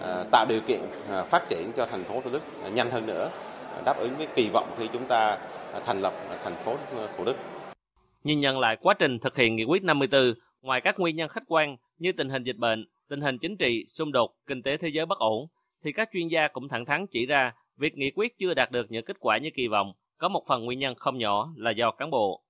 [0.04, 2.42] à, tạo điều kiện à, phát triển cho thành phố Thủ Đức
[2.74, 3.30] nhanh hơn nữa
[3.84, 5.38] đáp ứng với kỳ vọng khi chúng ta
[5.86, 6.12] thành lập
[6.44, 6.76] thành phố
[7.16, 7.36] Thủ Đức.
[8.24, 11.44] Nhìn nhận lại quá trình thực hiện nghị quyết 54, ngoài các nguyên nhân khách
[11.48, 14.88] quan như tình hình dịch bệnh, tình hình chính trị, xung đột, kinh tế thế
[14.88, 15.46] giới bất ổn,
[15.84, 18.90] thì các chuyên gia cũng thẳng thắn chỉ ra việc nghị quyết chưa đạt được
[18.90, 21.90] những kết quả như kỳ vọng có một phần nguyên nhân không nhỏ là do
[21.90, 22.43] cán bộ.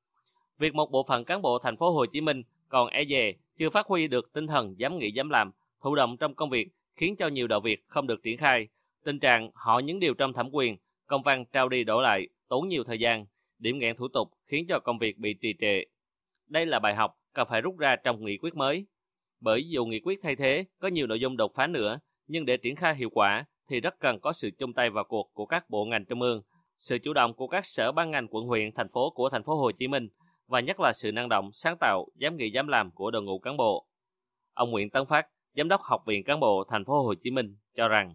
[0.59, 3.71] Việc một bộ phận cán bộ thành phố Hồ Chí Minh còn e dè, chưa
[3.71, 5.53] phát huy được tinh thần dám nghĩ dám làm,
[5.83, 8.69] thụ động trong công việc khiến cho nhiều đạo việc không được triển khai.
[9.05, 10.77] Tình trạng họ những điều trong thẩm quyền,
[11.07, 13.27] công văn trao đi đổ lại, tốn nhiều thời gian,
[13.59, 15.85] điểm nghẽn thủ tục khiến cho công việc bị trì trệ.
[16.47, 18.87] Đây là bài học cần phải rút ra trong nghị quyết mới.
[19.41, 22.57] Bởi dù nghị quyết thay thế có nhiều nội dung đột phá nữa, nhưng để
[22.57, 25.71] triển khai hiệu quả thì rất cần có sự chung tay vào cuộc của các
[25.71, 26.43] bộ ngành trung ương,
[26.79, 29.57] sự chủ động của các sở ban ngành quận huyện, thành phố của thành phố
[29.57, 30.09] Hồ Chí Minh
[30.47, 33.39] và nhất là sự năng động, sáng tạo, dám nghĩ dám làm của đội ngũ
[33.39, 33.87] cán bộ.
[34.55, 35.27] Ông Nguyễn Tấn Phát,
[35.57, 38.15] Giám đốc Học viện Cán bộ thành phố Hồ Chí Minh cho rằng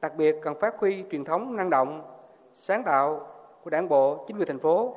[0.00, 2.02] đặc biệt cần phát huy truyền thống năng động,
[2.54, 3.26] sáng tạo
[3.62, 4.96] của Đảng bộ, chính quyền thành phố,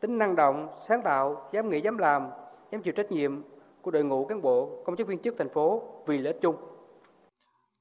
[0.00, 2.28] tính năng động, sáng tạo, dám nghĩ dám làm,
[2.72, 3.42] dám chịu trách nhiệm
[3.82, 6.56] của đội ngũ cán bộ, công chức viên chức thành phố vì lợi ích chung.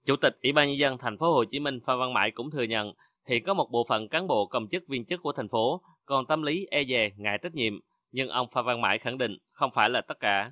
[0.05, 2.51] Chủ tịch Ủy ban nhân dân thành phố Hồ Chí Minh Phan Văn Mãi cũng
[2.51, 2.93] thừa nhận
[3.27, 6.25] hiện có một bộ phận cán bộ công chức viên chức của thành phố còn
[6.25, 7.73] tâm lý e dè ngại trách nhiệm,
[8.15, 10.51] nhưng ông Phan Văn Mãi khẳng định không phải là tất cả.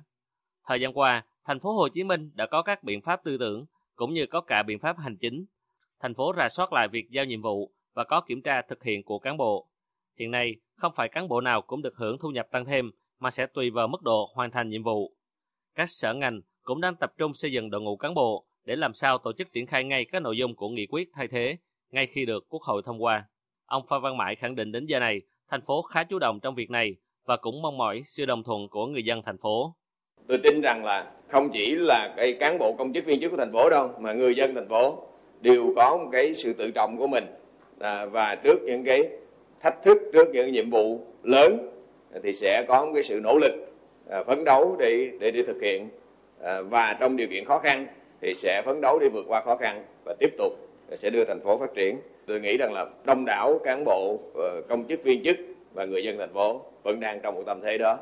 [0.66, 3.66] Thời gian qua, thành phố Hồ Chí Minh đã có các biện pháp tư tưởng
[3.94, 5.44] cũng như có cả biện pháp hành chính.
[6.00, 9.02] Thành phố rà soát lại việc giao nhiệm vụ và có kiểm tra thực hiện
[9.02, 9.68] của cán bộ.
[10.18, 13.30] Hiện nay, không phải cán bộ nào cũng được hưởng thu nhập tăng thêm mà
[13.30, 15.16] sẽ tùy vào mức độ hoàn thành nhiệm vụ.
[15.74, 18.94] Các sở ngành cũng đang tập trung xây dựng đội ngũ cán bộ để làm
[18.94, 21.56] sao tổ chức triển khai ngay các nội dung của nghị quyết thay thế
[21.90, 23.24] ngay khi được Quốc hội thông qua.
[23.66, 26.54] Ông Phan Văn Mãi khẳng định đến giờ này, thành phố khá chủ động trong
[26.54, 26.96] việc này
[27.26, 29.74] và cũng mong mỏi sự đồng thuận của người dân thành phố.
[30.28, 33.36] Tôi tin rằng là không chỉ là cái cán bộ công chức viên chức của
[33.36, 34.98] thành phố đâu mà người dân thành phố
[35.40, 37.24] đều có một cái sự tự trọng của mình
[37.78, 39.08] à, và trước những cái
[39.60, 41.70] thách thức trước những nhiệm vụ lớn
[42.22, 43.52] thì sẽ có một cái sự nỗ lực
[44.10, 45.88] à, phấn đấu để để để thực hiện
[46.42, 47.86] à, và trong điều kiện khó khăn
[48.20, 50.52] thì sẽ phấn đấu để vượt qua khó khăn và tiếp tục
[50.96, 51.98] sẽ đưa thành phố phát triển.
[52.26, 55.36] Tôi nghĩ rằng là đông đảo cán bộ, ờ, công chức viên chức
[55.74, 57.96] và người dân thành phố vẫn đang trong một tâm thế đó.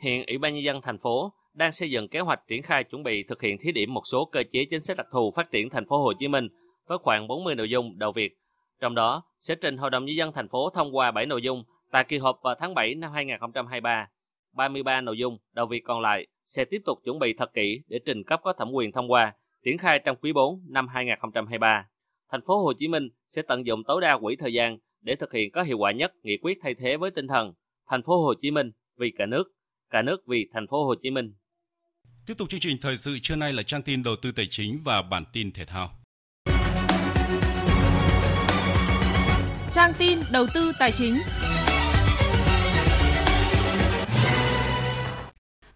[0.00, 3.02] Hiện Ủy ban nhân dân thành phố đang xây dựng kế hoạch triển khai chuẩn
[3.02, 5.70] bị thực hiện thí điểm một số cơ chế chính sách đặc thù phát triển
[5.70, 6.48] thành phố Hồ Chí Minh
[6.86, 8.32] với khoảng 40 nội dung đầu việc.
[8.80, 11.64] Trong đó sẽ trình Hội đồng nhân dân thành phố thông qua 7 nội dung
[11.90, 14.08] tại kỳ họp vào tháng 7 năm 2023.
[14.52, 17.98] 33 nội dung đầu việc còn lại sẽ tiếp tục chuẩn bị thật kỹ để
[18.06, 19.32] trình cấp có thẩm quyền thông qua,
[19.64, 21.86] triển khai trong quý 4 năm 2023.
[22.30, 25.32] Thành phố Hồ Chí Minh sẽ tận dụng tối đa quỹ thời gian để thực
[25.32, 27.52] hiện có hiệu quả nhất nghị quyết thay thế với tinh thần
[27.90, 29.44] Thành phố Hồ Chí Minh vì cả nước,
[29.90, 31.34] cả nước vì Thành phố Hồ Chí Minh.
[32.26, 34.80] Tiếp tục chương trình thời sự trưa nay là trang tin đầu tư tài chính
[34.84, 35.90] và bản tin thể thao.
[39.72, 41.14] Trang tin đầu tư tài chính.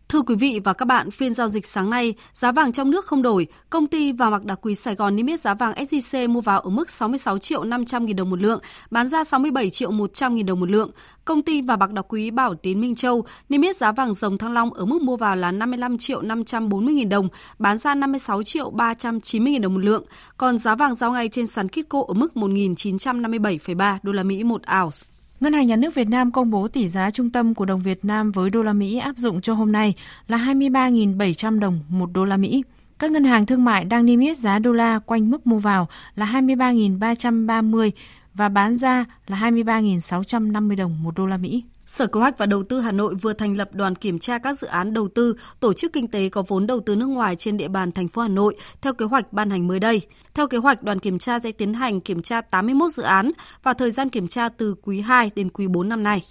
[0.09, 3.07] Thưa quý vị và các bạn, phiên giao dịch sáng nay, giá vàng trong nước
[3.07, 3.47] không đổi.
[3.71, 6.61] Công ty vàng bạc đá quý Sài Gòn niêm yết giá vàng SJC mua vào
[6.61, 10.47] ở mức 66 triệu 500 nghìn đồng một lượng, bán ra 67 triệu 100 nghìn
[10.47, 10.91] đồng một lượng.
[11.25, 14.39] Công ty vàng bạc đá quý Bảo Tín Minh Châu niêm yết giá vàng dòng
[14.39, 17.29] thăng long ở mức mua vào là 55 triệu 540 nghìn đồng,
[17.59, 20.05] bán ra 56 triệu 390 nghìn đồng một lượng.
[20.37, 24.63] Còn giá vàng giao ngay trên sàn Kitco ở mức 1.957,3 đô la Mỹ một
[24.83, 25.08] ounce.
[25.41, 28.05] Ngân hàng Nhà nước Việt Nam công bố tỷ giá trung tâm của đồng Việt
[28.05, 29.95] Nam với đô la Mỹ áp dụng cho hôm nay
[30.29, 32.63] là 23.700 đồng một đô la Mỹ.
[32.99, 35.89] Các ngân hàng thương mại đang niêm yết giá đô la quanh mức mua vào
[36.17, 37.91] là 23.330
[38.35, 41.65] và bán ra là 23.650 đồng một đô la Mỹ.
[41.89, 44.59] Sở Kế hoạch và Đầu tư Hà Nội vừa thành lập đoàn kiểm tra các
[44.59, 47.57] dự án đầu tư, tổ chức kinh tế có vốn đầu tư nước ngoài trên
[47.57, 50.03] địa bàn thành phố Hà Nội theo kế hoạch ban hành mới đây.
[50.35, 53.31] Theo kế hoạch, đoàn kiểm tra sẽ tiến hành kiểm tra 81 dự án
[53.63, 56.25] và thời gian kiểm tra từ quý 2 đến quý 4 năm nay.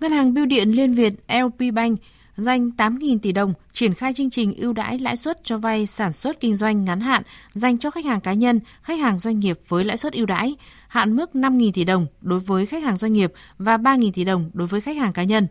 [0.00, 1.98] Ngân hàng Bưu điện Liên Việt LP Bank
[2.36, 6.12] dành 8.000 tỷ đồng triển khai chương trình ưu đãi lãi suất cho vay sản
[6.12, 7.22] xuất kinh doanh ngắn hạn
[7.54, 10.56] dành cho khách hàng cá nhân, khách hàng doanh nghiệp với lãi suất ưu đãi,
[10.92, 14.50] hạn mức 5.000 tỷ đồng đối với khách hàng doanh nghiệp và 3.000 tỷ đồng
[14.54, 15.46] đối với khách hàng cá nhân.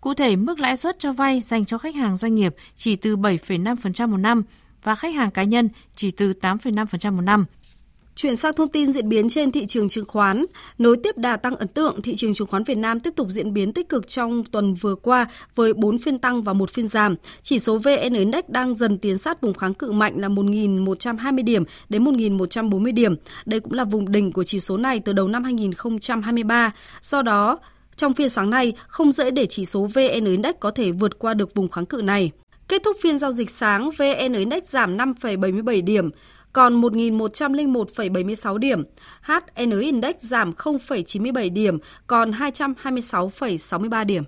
[0.00, 3.16] Cụ thể, mức lãi suất cho vay dành cho khách hàng doanh nghiệp chỉ từ
[3.16, 4.42] 7,5% một năm
[4.82, 7.44] và khách hàng cá nhân chỉ từ 8,5% một năm.
[8.16, 10.44] Chuyển sang thông tin diễn biến trên thị trường chứng khoán,
[10.78, 13.52] nối tiếp đà tăng ấn tượng, thị trường chứng khoán Việt Nam tiếp tục diễn
[13.52, 17.14] biến tích cực trong tuần vừa qua với 4 phiên tăng và một phiên giảm.
[17.42, 21.64] Chỉ số VN Index đang dần tiến sát vùng kháng cự mạnh là 1.120 điểm
[21.88, 23.14] đến 1.140 điểm.
[23.46, 26.72] Đây cũng là vùng đỉnh của chỉ số này từ đầu năm 2023.
[27.02, 27.58] Do đó,
[27.96, 31.34] trong phiên sáng nay, không dễ để chỉ số VN Index có thể vượt qua
[31.34, 32.30] được vùng kháng cự này.
[32.68, 36.10] Kết thúc phiên giao dịch sáng, VN Index giảm 5,77 điểm,
[36.56, 38.84] còn 1.101,76 điểm.
[39.22, 44.24] HN Index giảm 0,97 điểm, còn 226,63 điểm.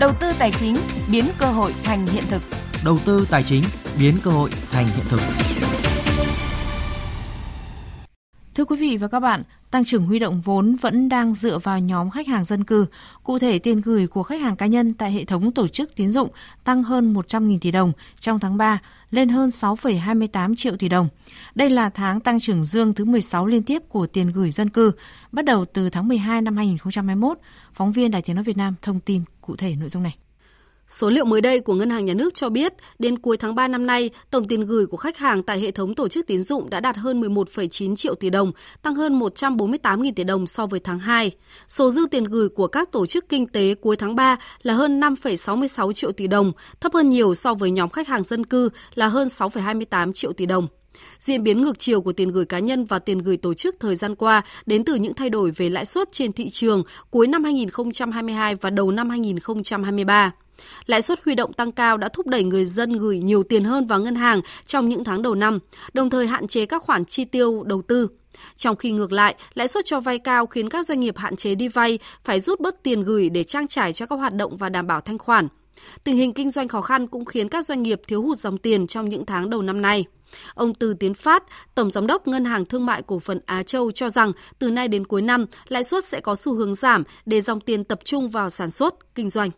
[0.00, 0.76] Đầu tư tài chính
[1.12, 2.42] biến cơ hội thành hiện thực.
[2.84, 3.62] Đầu tư tài chính
[3.98, 5.20] biến cơ hội thành hiện thực.
[8.54, 9.42] Thưa quý vị và các bạn,
[9.72, 12.86] tăng trưởng huy động vốn vẫn đang dựa vào nhóm khách hàng dân cư.
[13.22, 16.08] Cụ thể, tiền gửi của khách hàng cá nhân tại hệ thống tổ chức tín
[16.08, 16.28] dụng
[16.64, 21.08] tăng hơn 100.000 tỷ đồng trong tháng 3, lên hơn 6,28 triệu tỷ đồng.
[21.54, 24.92] Đây là tháng tăng trưởng dương thứ 16 liên tiếp của tiền gửi dân cư,
[25.32, 27.38] bắt đầu từ tháng 12 năm 2021.
[27.74, 30.16] Phóng viên Đài Tiếng Nói Việt Nam thông tin cụ thể nội dung này.
[30.88, 33.68] Số liệu mới đây của Ngân hàng Nhà nước cho biết, đến cuối tháng 3
[33.68, 36.70] năm nay, tổng tiền gửi của khách hàng tại hệ thống tổ chức tín dụng
[36.70, 38.52] đã đạt hơn 11,9 triệu tỷ đồng,
[38.82, 41.30] tăng hơn 148.000 tỷ đồng so với tháng 2.
[41.68, 45.00] Số dư tiền gửi của các tổ chức kinh tế cuối tháng 3 là hơn
[45.00, 49.08] 5,66 triệu tỷ đồng, thấp hơn nhiều so với nhóm khách hàng dân cư là
[49.08, 50.68] hơn 6,28 triệu tỷ đồng.
[51.18, 53.94] Diễn biến ngược chiều của tiền gửi cá nhân và tiền gửi tổ chức thời
[53.94, 57.44] gian qua đến từ những thay đổi về lãi suất trên thị trường cuối năm
[57.44, 60.32] 2022 và đầu năm 2023.
[60.86, 63.86] Lãi suất huy động tăng cao đã thúc đẩy người dân gửi nhiều tiền hơn
[63.86, 65.58] vào ngân hàng trong những tháng đầu năm,
[65.92, 68.08] đồng thời hạn chế các khoản chi tiêu đầu tư.
[68.56, 71.54] Trong khi ngược lại, lãi suất cho vay cao khiến các doanh nghiệp hạn chế
[71.54, 74.68] đi vay, phải rút bớt tiền gửi để trang trải cho các hoạt động và
[74.68, 75.48] đảm bảo thanh khoản.
[76.04, 78.86] Tình hình kinh doanh khó khăn cũng khiến các doanh nghiệp thiếu hụt dòng tiền
[78.86, 80.04] trong những tháng đầu năm nay.
[80.54, 81.44] Ông Từ Tiến Phát,
[81.74, 84.88] Tổng Giám đốc Ngân hàng Thương mại Cổ phần Á Châu cho rằng từ nay
[84.88, 88.28] đến cuối năm, lãi suất sẽ có xu hướng giảm để dòng tiền tập trung
[88.28, 89.50] vào sản xuất, kinh doanh.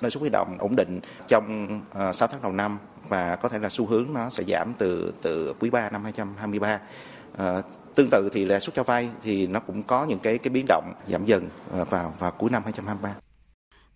[0.00, 2.78] Lãi suất huy động ổn định trong ờ, 6 tháng đầu năm
[3.08, 6.74] và có thể là xu hướng nó sẽ giảm từ từ quý 3 năm 2023.
[6.74, 6.80] Uh,
[7.36, 7.62] ờ,
[7.94, 10.64] tương tự thì lãi suất cho vay thì nó cũng có những cái cái biến
[10.68, 13.14] động giảm dần ờ, vào vào cuối năm 2023.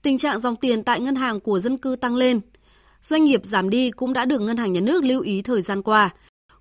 [0.03, 2.41] Tình trạng dòng tiền tại ngân hàng của dân cư tăng lên,
[3.03, 5.83] doanh nghiệp giảm đi cũng đã được ngân hàng nhà nước lưu ý thời gian
[5.83, 6.11] qua.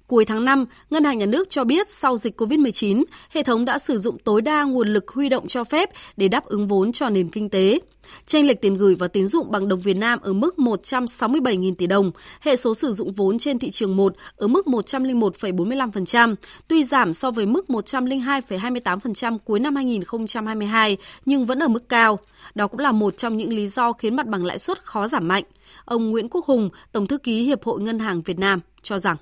[0.07, 3.77] Cuối tháng 5, Ngân hàng Nhà nước cho biết sau dịch COVID-19, hệ thống đã
[3.77, 7.09] sử dụng tối đa nguồn lực huy động cho phép để đáp ứng vốn cho
[7.09, 7.79] nền kinh tế.
[8.25, 11.87] Tranh lệch tiền gửi và tín dụng bằng đồng Việt Nam ở mức 167.000 tỷ
[11.87, 16.35] đồng, hệ số sử dụng vốn trên thị trường 1 ở mức 101,45%,
[16.67, 22.19] tuy giảm so với mức 102,28% cuối năm 2022 nhưng vẫn ở mức cao.
[22.55, 25.27] Đó cũng là một trong những lý do khiến mặt bằng lãi suất khó giảm
[25.27, 25.43] mạnh.
[25.85, 29.17] Ông Nguyễn Quốc Hùng, Tổng thư ký Hiệp hội Ngân hàng Việt Nam cho rằng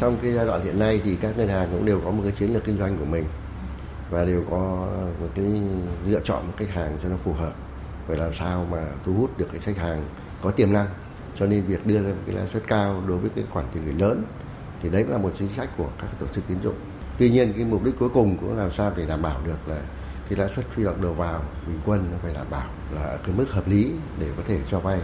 [0.00, 2.32] trong cái giai đoạn hiện nay thì các ngân hàng cũng đều có một cái
[2.38, 3.24] chiến lược kinh doanh của mình
[4.10, 4.88] và đều có
[5.20, 5.44] một cái
[6.06, 7.52] lựa chọn một khách hàng cho nó phù hợp
[8.06, 10.04] phải làm sao mà thu hút được cái khách hàng
[10.42, 10.86] có tiềm năng?
[11.36, 13.84] Cho nên việc đưa ra một cái lãi suất cao đối với cái khoản tiền
[13.84, 14.24] gửi lớn
[14.82, 16.74] thì đấy cũng là một chính sách của các tổ chức tín dụng.
[17.18, 19.80] Tuy nhiên cái mục đích cuối cùng cũng làm sao để đảm bảo được là
[20.28, 23.18] cái lãi suất huy động đầu vào bình quân nó phải đảm bảo là ở
[23.26, 25.00] cái mức hợp lý để có thể cho vay.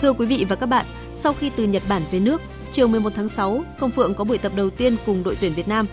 [0.00, 2.40] Thưa quý vị và các bạn, sau khi từ Nhật Bản về nước,
[2.72, 5.68] chiều 11 tháng 6, Công Phượng có buổi tập đầu tiên cùng đội tuyển Việt
[5.68, 5.86] Nam.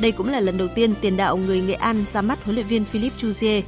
[0.00, 2.66] Đây cũng là lần đầu tiên tiền đạo người Nghệ An ra mắt huấn luyện
[2.66, 3.62] viên Philip Chuzier.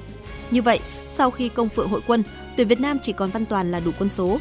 [0.50, 2.22] Như vậy, sau khi Công Phượng hội quân,
[2.56, 4.38] tuyển Việt Nam chỉ còn Văn Toàn là đủ quân số.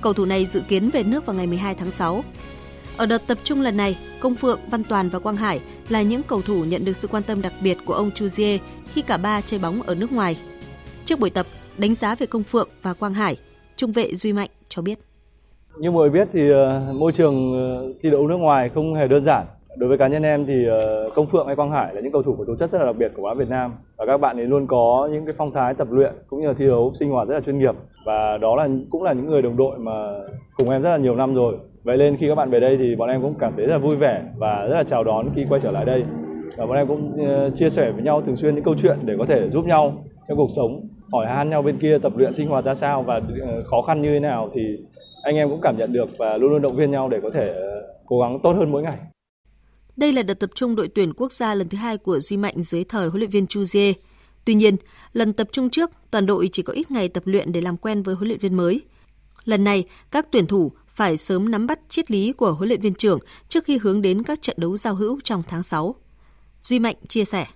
[0.00, 2.24] Cầu thủ này dự kiến về nước vào ngày 12 tháng 6.
[2.96, 6.22] Ở đợt tập trung lần này, Công Phượng, Văn Toàn và Quang Hải là những
[6.22, 8.58] cầu thủ nhận được sự quan tâm đặc biệt của ông Chuzier
[8.92, 10.36] khi cả ba chơi bóng ở nước ngoài.
[11.04, 11.46] Trước buổi tập,
[11.78, 13.36] đánh giá về Công Phượng và Quang Hải,
[13.76, 14.98] trung vệ Duy Mạnh cho biết.
[15.78, 19.08] Như mọi người biết thì ờ, môi trường ờ, thi đấu nước ngoài không hề
[19.08, 19.46] đơn giản.
[19.76, 22.22] Đối với cá nhân em thì ờ, Công Phượng hay Quang Hải là những cầu
[22.22, 24.36] thủ có tố chất rất là đặc biệt của bóng Việt Nam và các bạn
[24.36, 27.10] ấy luôn có những cái phong thái tập luyện cũng như là thi đấu sinh
[27.10, 27.74] hoạt rất là chuyên nghiệp
[28.06, 29.92] và đó là cũng là những người đồng đội mà
[30.56, 31.54] cùng em rất là nhiều năm rồi.
[31.82, 33.78] Vậy nên khi các bạn về đây thì bọn em cũng cảm thấy rất là
[33.78, 36.04] vui vẻ và rất là chào đón khi quay trở lại đây.
[36.56, 39.14] Và bọn em cũng ờ, chia sẻ với nhau thường xuyên những câu chuyện để
[39.18, 39.92] có thể giúp nhau
[40.28, 40.80] trong cuộc sống,
[41.12, 44.02] hỏi han nhau bên kia, tập luyện sinh hoạt ra sao và ờ, khó khăn
[44.02, 44.62] như thế nào thì
[45.22, 47.54] anh em cũng cảm nhận được và luôn luôn động viên nhau để có thể
[48.06, 48.94] cố gắng tốt hơn mỗi ngày.
[50.00, 52.62] Đây là đợt tập trung đội tuyển quốc gia lần thứ hai của Duy Mạnh
[52.62, 53.92] dưới thời huấn luyện viên Chu Jie.
[54.44, 54.76] Tuy nhiên,
[55.12, 58.02] lần tập trung trước, toàn đội chỉ có ít ngày tập luyện để làm quen
[58.02, 58.80] với huấn luyện viên mới.
[59.44, 62.94] Lần này, các tuyển thủ phải sớm nắm bắt triết lý của huấn luyện viên
[62.94, 65.94] trưởng trước khi hướng đến các trận đấu giao hữu trong tháng 6.
[66.60, 67.46] Duy Mạnh chia sẻ.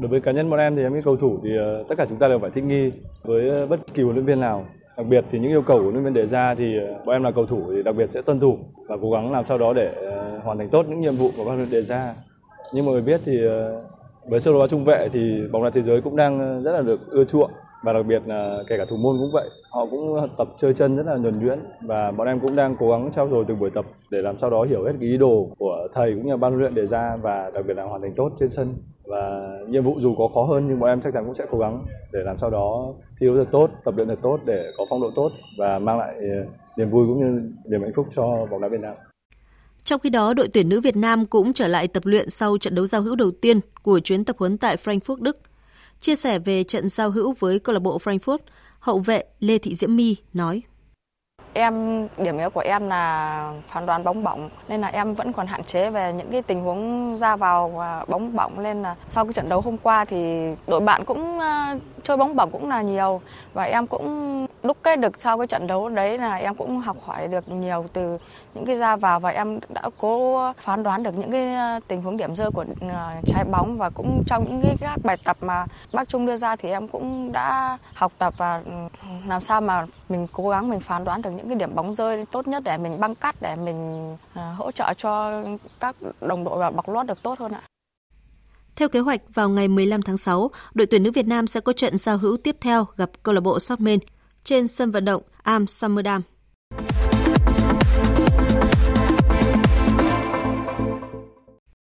[0.00, 2.18] Đối với cá nhân bọn em thì em cầu thủ thì ờ, tất cả chúng
[2.18, 4.66] ta đều phải thích nghi với ờ, bất kỳ huấn luyện viên nào
[4.96, 7.16] đặc biệt thì những yêu cầu của huấn luyện viên đề ra thì ờ, bọn
[7.16, 9.58] em là cầu thủ thì đặc biệt sẽ tuân thủ và cố gắng làm sao
[9.58, 12.14] đó để ờ, hoàn thành tốt những nhiệm vụ của ban huấn luyện đề ra.
[12.72, 13.82] Như mọi người biết thì ờ,
[14.30, 17.00] với sơ đồ trung vệ thì bóng đá thế giới cũng đang rất là được
[17.10, 17.50] ưa chuộng
[17.82, 19.48] và đặc biệt là kể cả thủ môn cũng vậy.
[19.70, 22.90] Họ cũng tập chơi chân rất là nhuần nhuyễn và bọn em cũng đang cố
[22.90, 25.48] gắng trao dồi từng buổi tập để làm sao đó hiểu hết cái ý đồ
[25.58, 28.12] của thầy cũng như ban huấn luyện đề ra và đặc biệt là hoàn thành
[28.16, 28.74] tốt trên sân
[29.06, 31.58] và nhiệm vụ dù có khó hơn nhưng bọn em chắc chắn cũng sẽ cố
[31.58, 34.86] gắng để làm sao đó thi đấu thật tốt tập luyện thật tốt để có
[34.90, 36.46] phong độ tốt và mang lại ờ,
[36.78, 38.92] niềm vui cũng như niềm hạnh phúc cho bóng đá Việt Nam
[39.84, 42.74] Trong khi đó, đội tuyển nữ Việt Nam cũng trở lại tập luyện sau trận
[42.74, 45.36] đấu giao hữu đầu tiên của chuyến tập huấn tại Frankfurt, Đức.
[46.00, 48.38] Chia sẻ về trận giao hữu với câu lạc bộ Frankfurt,
[48.78, 50.62] hậu vệ Lê Thị Diễm My nói.
[51.56, 55.46] Em, điểm yếu của em là phán đoán bóng bổng nên là em vẫn còn
[55.46, 59.24] hạn chế về những cái tình huống ra vào và bóng bổng nên là sau
[59.24, 62.82] cái trận đấu hôm qua thì đội bạn cũng à, chơi bóng bổng cũng là
[62.82, 66.80] nhiều và em cũng đúc kết được sau cái trận đấu đấy là em cũng
[66.80, 68.18] học hỏi được nhiều từ
[68.54, 72.02] những cái ra vào và em đã cố phán đoán được những cái ờ, tình
[72.02, 75.36] huống điểm rơi của ờ, trái bóng và cũng trong những cái các bài tập
[75.40, 78.72] mà bác Trung đưa ra thì em cũng đã học tập và ừ,
[79.26, 82.24] làm sao mà mình cố gắng mình phán đoán được những cái điểm bóng rơi
[82.30, 85.42] tốt nhất để mình băng cắt, để mình ờ, hỗ trợ cho
[85.80, 87.62] các đồng đội và bọc lót được tốt hơn ạ.
[88.76, 91.72] Theo kế hoạch, vào ngày 15 tháng 6, đội tuyển nữ Việt Nam sẽ có
[91.72, 93.98] trận giao hữu tiếp theo gặp câu lạc bộ Sotmen
[94.44, 96.22] trên sân vận động Amsterdam.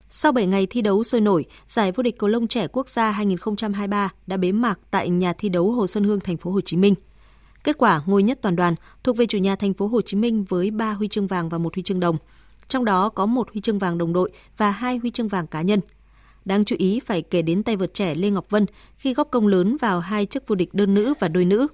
[0.09, 3.11] Sau 7 ngày thi đấu sôi nổi, giải vô địch cầu lông trẻ quốc gia
[3.11, 6.77] 2023 đã bế mạc tại nhà thi đấu Hồ Xuân Hương, thành phố Hồ Chí
[6.77, 6.95] Minh.
[7.63, 10.45] Kết quả ngôi nhất toàn đoàn thuộc về chủ nhà thành phố Hồ Chí Minh
[10.49, 12.17] với 3 huy chương vàng và một huy chương đồng.
[12.67, 15.61] Trong đó có một huy chương vàng đồng đội và hai huy chương vàng cá
[15.61, 15.79] nhân.
[16.45, 18.65] Đáng chú ý phải kể đến tay vợt trẻ Lê Ngọc Vân
[18.97, 21.67] khi góp công lớn vào hai chức vô địch đơn nữ và đôi nữ.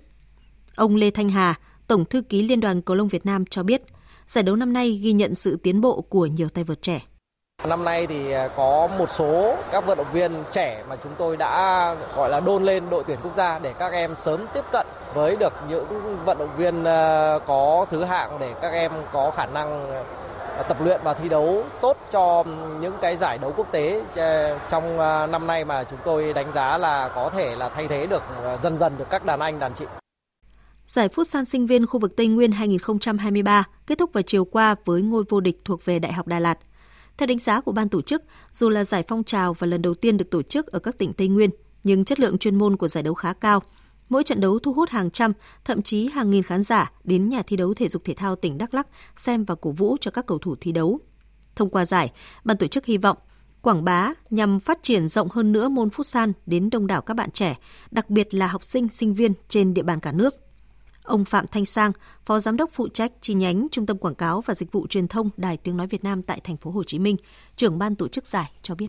[0.76, 1.56] Ông Lê Thanh Hà,
[1.88, 3.82] Tổng thư ký Liên đoàn Cầu lông Việt Nam cho biết,
[4.28, 7.02] giải đấu năm nay ghi nhận sự tiến bộ của nhiều tay vợt trẻ.
[7.68, 11.38] Năm nay thì à, có một số các vận động viên trẻ mà chúng tôi
[11.38, 14.88] đã gọi là đôn lên đội tuyển quốc gia để các em sớm tiếp cận
[15.14, 15.86] với được những
[16.26, 19.88] vận động viên à, có thứ hạng để các em có khả năng
[20.64, 22.44] tập luyện và thi đấu tốt cho
[22.82, 24.04] những cái giải đấu quốc tế
[24.70, 28.08] trong à, năm nay mà chúng tôi đánh giá là có thể là thay thế
[28.08, 29.86] được à, dần dần được các đàn anh đàn chị.
[30.86, 34.76] Giải phút san sinh viên khu vực Tây Nguyên 2023 kết thúc vào chiều qua
[34.86, 36.58] với ngôi vô địch thuộc về Đại học Đà Lạt.
[37.18, 39.94] Theo đánh giá của ban tổ chức, dù là giải phong trào và lần đầu
[39.94, 41.50] tiên được tổ chức ở các tỉnh Tây Nguyên,
[41.84, 43.64] nhưng chất lượng chuyên môn của giải đấu khá cao.
[44.10, 45.34] Mỗi trận đấu thu hút hàng trăm,
[45.66, 48.58] thậm chí hàng nghìn khán giả đến nhà thi đấu thể dục thể thao tỉnh
[48.58, 51.00] Đắk Lắk xem và cổ vũ cho các cầu thủ thi đấu.
[51.56, 52.12] Thông qua giải,
[52.44, 53.18] ban tổ chức hy vọng
[53.62, 57.32] quảng bá nhằm phát triển rộng hơn nữa môn futsal đến đông đảo các bạn
[57.32, 57.58] trẻ,
[57.92, 60.34] đặc biệt là học sinh, sinh viên trên địa bàn cả nước.
[61.04, 61.92] Ông Phạm Thanh Sang,
[62.26, 65.08] Phó Giám đốc phụ trách chi nhánh Trung tâm Quảng cáo và Dịch vụ Truyền
[65.08, 67.18] thông Đài Tiếng Nói Việt Nam tại thành phố Hồ Chí Minh,
[67.56, 68.88] trưởng ban tổ chức giải cho biết.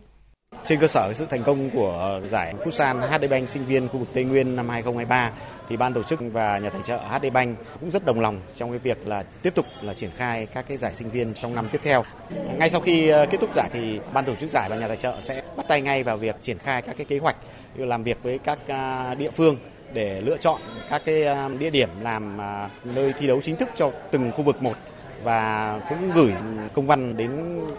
[0.67, 4.07] Trên cơ sở sự thành công của giải Futsal HD Bank sinh viên khu vực
[4.13, 5.31] Tây Nguyên năm 2023
[5.69, 8.69] thì ban tổ chức và nhà tài trợ HD Bank cũng rất đồng lòng trong
[8.69, 11.69] cái việc là tiếp tục là triển khai các cái giải sinh viên trong năm
[11.71, 12.03] tiếp theo.
[12.57, 14.97] Ngay sau khi ờ, kết thúc giải thì ban tổ chức giải và nhà tài
[14.97, 17.35] trợ sẽ bắt tay ngay vào việc triển khai các cái kế hoạch
[17.75, 19.57] làm việc với các ờ, địa phương
[19.93, 22.37] để lựa chọn các cái ờ, địa điểm làm
[22.83, 24.75] nơi thi đấu chính thức cho từng khu vực một
[25.23, 26.33] và cũng gửi
[26.73, 27.31] công văn đến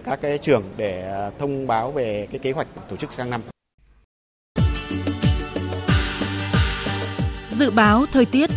[0.05, 3.43] các cái trường để à, thông báo về cái kế hoạch tổ chức sang năm.
[7.49, 8.51] Dự báo thời tiết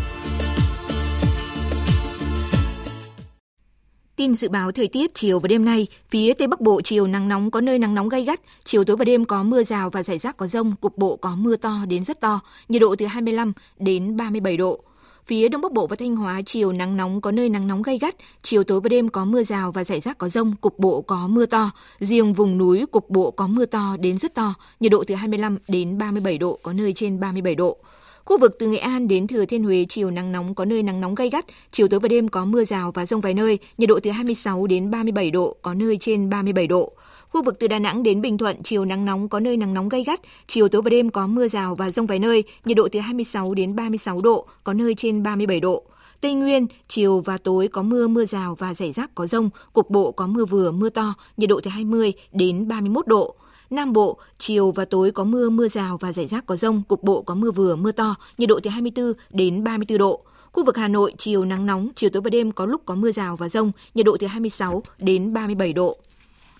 [4.21, 7.27] Tin dự báo thời tiết chiều và đêm nay, phía Tây Bắc Bộ chiều nắng
[7.27, 10.03] nóng có nơi nắng nóng gay gắt, chiều tối và đêm có mưa rào và
[10.03, 13.05] rải rác có rông, cục bộ có mưa to đến rất to, nhiệt độ từ
[13.05, 14.84] 25 đến 37 độ.
[15.26, 17.97] Phía Đông Bắc Bộ và Thanh Hóa chiều nắng nóng có nơi nắng nóng gay
[17.97, 21.01] gắt, chiều tối và đêm có mưa rào và rải rác có rông, cục bộ
[21.01, 21.72] có mưa to.
[21.99, 25.57] Riêng vùng núi cục bộ có mưa to đến rất to, nhiệt độ từ 25
[25.67, 27.78] đến 37 độ, có nơi trên 37 độ.
[28.26, 31.01] Khu vực từ Nghệ An đến Thừa Thiên Huế chiều nắng nóng có nơi nắng
[31.01, 33.89] nóng gay gắt, chiều tối và đêm có mưa rào và rông vài nơi, nhiệt
[33.89, 36.91] độ từ 26 đến 37 độ, có nơi trên 37 độ.
[37.30, 39.89] Khu vực từ Đà Nẵng đến Bình Thuận chiều nắng nóng có nơi nắng nóng
[39.89, 42.88] gay gắt, chiều tối và đêm có mưa rào và rông vài nơi, nhiệt độ
[42.91, 45.84] từ 26 đến 36 độ, có nơi trên 37 độ.
[46.22, 49.89] Tây Nguyên, chiều và tối có mưa, mưa rào và rải rác có rông, cục
[49.89, 53.36] bộ có mưa vừa, mưa to, nhiệt độ từ 20 đến 31 độ.
[53.72, 57.03] Nam Bộ, chiều và tối có mưa, mưa rào và rải rác có rông, cục
[57.03, 60.24] bộ có mưa vừa, mưa to, nhiệt độ từ 24 đến 34 độ.
[60.51, 63.11] Khu vực Hà Nội, chiều nắng nóng, chiều tối và đêm có lúc có mưa
[63.11, 65.97] rào và rông, nhiệt độ từ 26 đến 37 độ.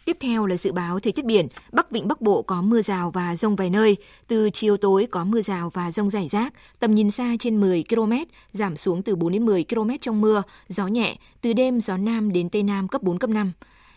[0.05, 3.12] Tiếp theo là dự báo thời tiết biển, Bắc Vịnh Bắc Bộ có mưa rào
[3.12, 3.97] và rông vài nơi,
[4.28, 7.84] từ chiều tối có mưa rào và rông rải rác, tầm nhìn xa trên 10
[7.89, 8.14] km,
[8.53, 12.32] giảm xuống từ 4 đến 10 km trong mưa, gió nhẹ, từ đêm gió Nam
[12.32, 13.51] đến Tây Nam cấp 4, cấp 5.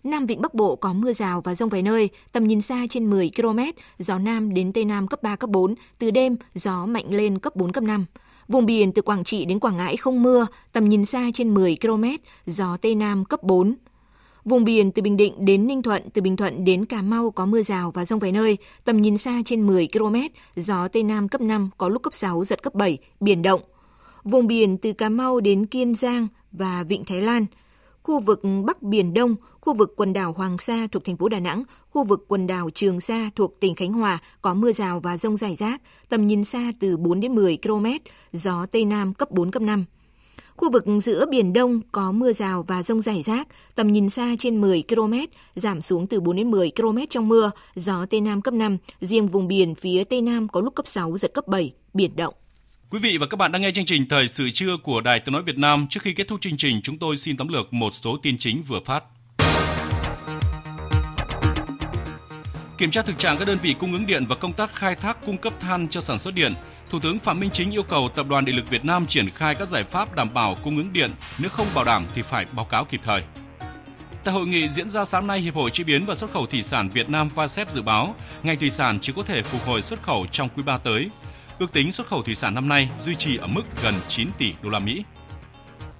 [0.04, 3.10] Nam Vịnh Bắc Bộ có mưa rào và rông vài nơi, tầm nhìn xa trên
[3.10, 3.58] 10 km,
[3.98, 7.56] gió Nam đến Tây Nam cấp 3, cấp 4, từ đêm gió mạnh lên cấp
[7.56, 8.06] 4, cấp 5.
[8.48, 11.76] Vùng biển từ Quảng Trị đến Quảng Ngãi không mưa, tầm nhìn xa trên 10
[11.82, 12.04] km,
[12.46, 13.74] gió Tây Nam cấp 4.
[14.44, 17.46] Vùng biển từ Bình Định đến Ninh Thuận, từ Bình Thuận đến Cà Mau có
[17.46, 20.16] mưa rào và rông vài nơi, tầm nhìn xa trên 10 km,
[20.56, 23.60] gió Tây Nam cấp 5, có lúc cấp 6, giật cấp 7, biển động.
[24.24, 27.46] Vùng biển từ Cà Mau đến Kiên Giang và Vịnh Thái Lan,
[28.04, 31.40] khu vực Bắc Biển Đông, khu vực quần đảo Hoàng Sa thuộc thành phố Đà
[31.40, 35.16] Nẵng, khu vực quần đảo Trường Sa thuộc tỉnh Khánh Hòa có mưa rào và
[35.16, 37.86] rông rải rác, tầm nhìn xa từ 4 đến 10 km,
[38.32, 39.84] gió Tây Nam cấp 4, cấp 5.
[40.56, 44.34] Khu vực giữa Biển Đông có mưa rào và rông rải rác, tầm nhìn xa
[44.38, 45.14] trên 10 km,
[45.54, 49.28] giảm xuống từ 4 đến 10 km trong mưa, gió Tây Nam cấp 5, riêng
[49.28, 52.34] vùng biển phía Tây Nam có lúc cấp 6, giật cấp 7, biển động.
[52.90, 55.32] Quý vị và các bạn đang nghe chương trình Thời sự trưa của Đài Tiếng
[55.32, 55.86] Nói Việt Nam.
[55.90, 58.62] Trước khi kết thúc chương trình, chúng tôi xin tóm lược một số tin chính
[58.62, 59.04] vừa phát.
[62.78, 65.26] Kiểm tra thực trạng các đơn vị cung ứng điện và công tác khai thác
[65.26, 66.52] cung cấp than cho sản xuất điện,
[66.90, 69.54] Thủ tướng Phạm Minh Chính yêu cầu Tập đoàn Điện lực Việt Nam triển khai
[69.54, 72.64] các giải pháp đảm bảo cung ứng điện, nếu không bảo đảm thì phải báo
[72.64, 73.22] cáo kịp thời.
[74.24, 76.62] Tại hội nghị diễn ra sáng nay, Hiệp hội Chế biến và Xuất khẩu Thủy
[76.62, 80.02] sản Việt Nam VASEP dự báo ngành thủy sản chỉ có thể phục hồi xuất
[80.02, 81.08] khẩu trong quý 3 tới.
[81.58, 84.52] Ước tính xuất khẩu thủy sản năm nay duy trì ở mức gần 9 tỷ
[84.62, 85.04] đô la Mỹ.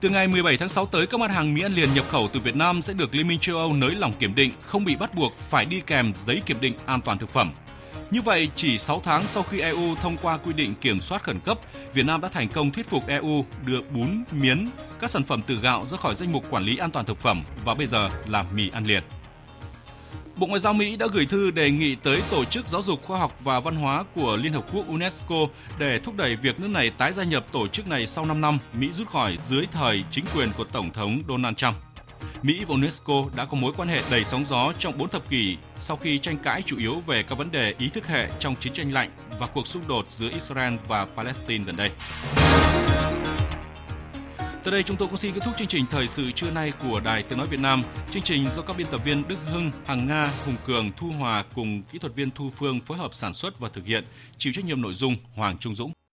[0.01, 2.41] Từ ngày 17 tháng 6 tới, các mặt hàng mì ăn liền nhập khẩu từ
[2.41, 5.15] Việt Nam sẽ được Liên minh châu Âu nới lỏng kiểm định, không bị bắt
[5.15, 7.53] buộc phải đi kèm giấy kiểm định an toàn thực phẩm.
[8.11, 11.41] Như vậy, chỉ 6 tháng sau khi EU thông qua quy định kiểm soát khẩn
[11.41, 11.59] cấp,
[11.95, 14.67] Việt Nam đã thành công thuyết phục EU đưa bún, miến,
[15.01, 17.43] các sản phẩm từ gạo ra khỏi danh mục quản lý an toàn thực phẩm
[17.65, 19.03] và bây giờ là mì ăn liền.
[20.37, 23.19] Bộ Ngoại giao Mỹ đã gửi thư đề nghị tới Tổ chức Giáo dục Khoa
[23.19, 25.35] học và Văn hóa của Liên Hợp Quốc UNESCO
[25.79, 28.59] để thúc đẩy việc nước này tái gia nhập tổ chức này sau 5 năm,
[28.79, 31.75] Mỹ rút khỏi dưới thời chính quyền của Tổng thống Donald Trump.
[32.43, 35.57] Mỹ và UNESCO đã có mối quan hệ đầy sóng gió trong 4 thập kỷ
[35.79, 38.73] sau khi tranh cãi chủ yếu về các vấn đề ý thức hệ trong chiến
[38.73, 41.91] tranh lạnh và cuộc xung đột giữa Israel và Palestine gần đây.
[44.65, 47.01] Tới đây chúng tôi cũng xin kết thúc chương trình thời sự trưa nay của
[47.01, 47.83] Đài Tiếng nói Việt Nam.
[48.11, 51.45] Chương trình do các biên tập viên Đức Hưng, Hằng Nga, Hùng Cường, Thu Hòa
[51.55, 54.05] cùng kỹ thuật viên Thu Phương phối hợp sản xuất và thực hiện,
[54.39, 55.93] chịu trách nhiệm nội dung Hoàng Trung Dũng.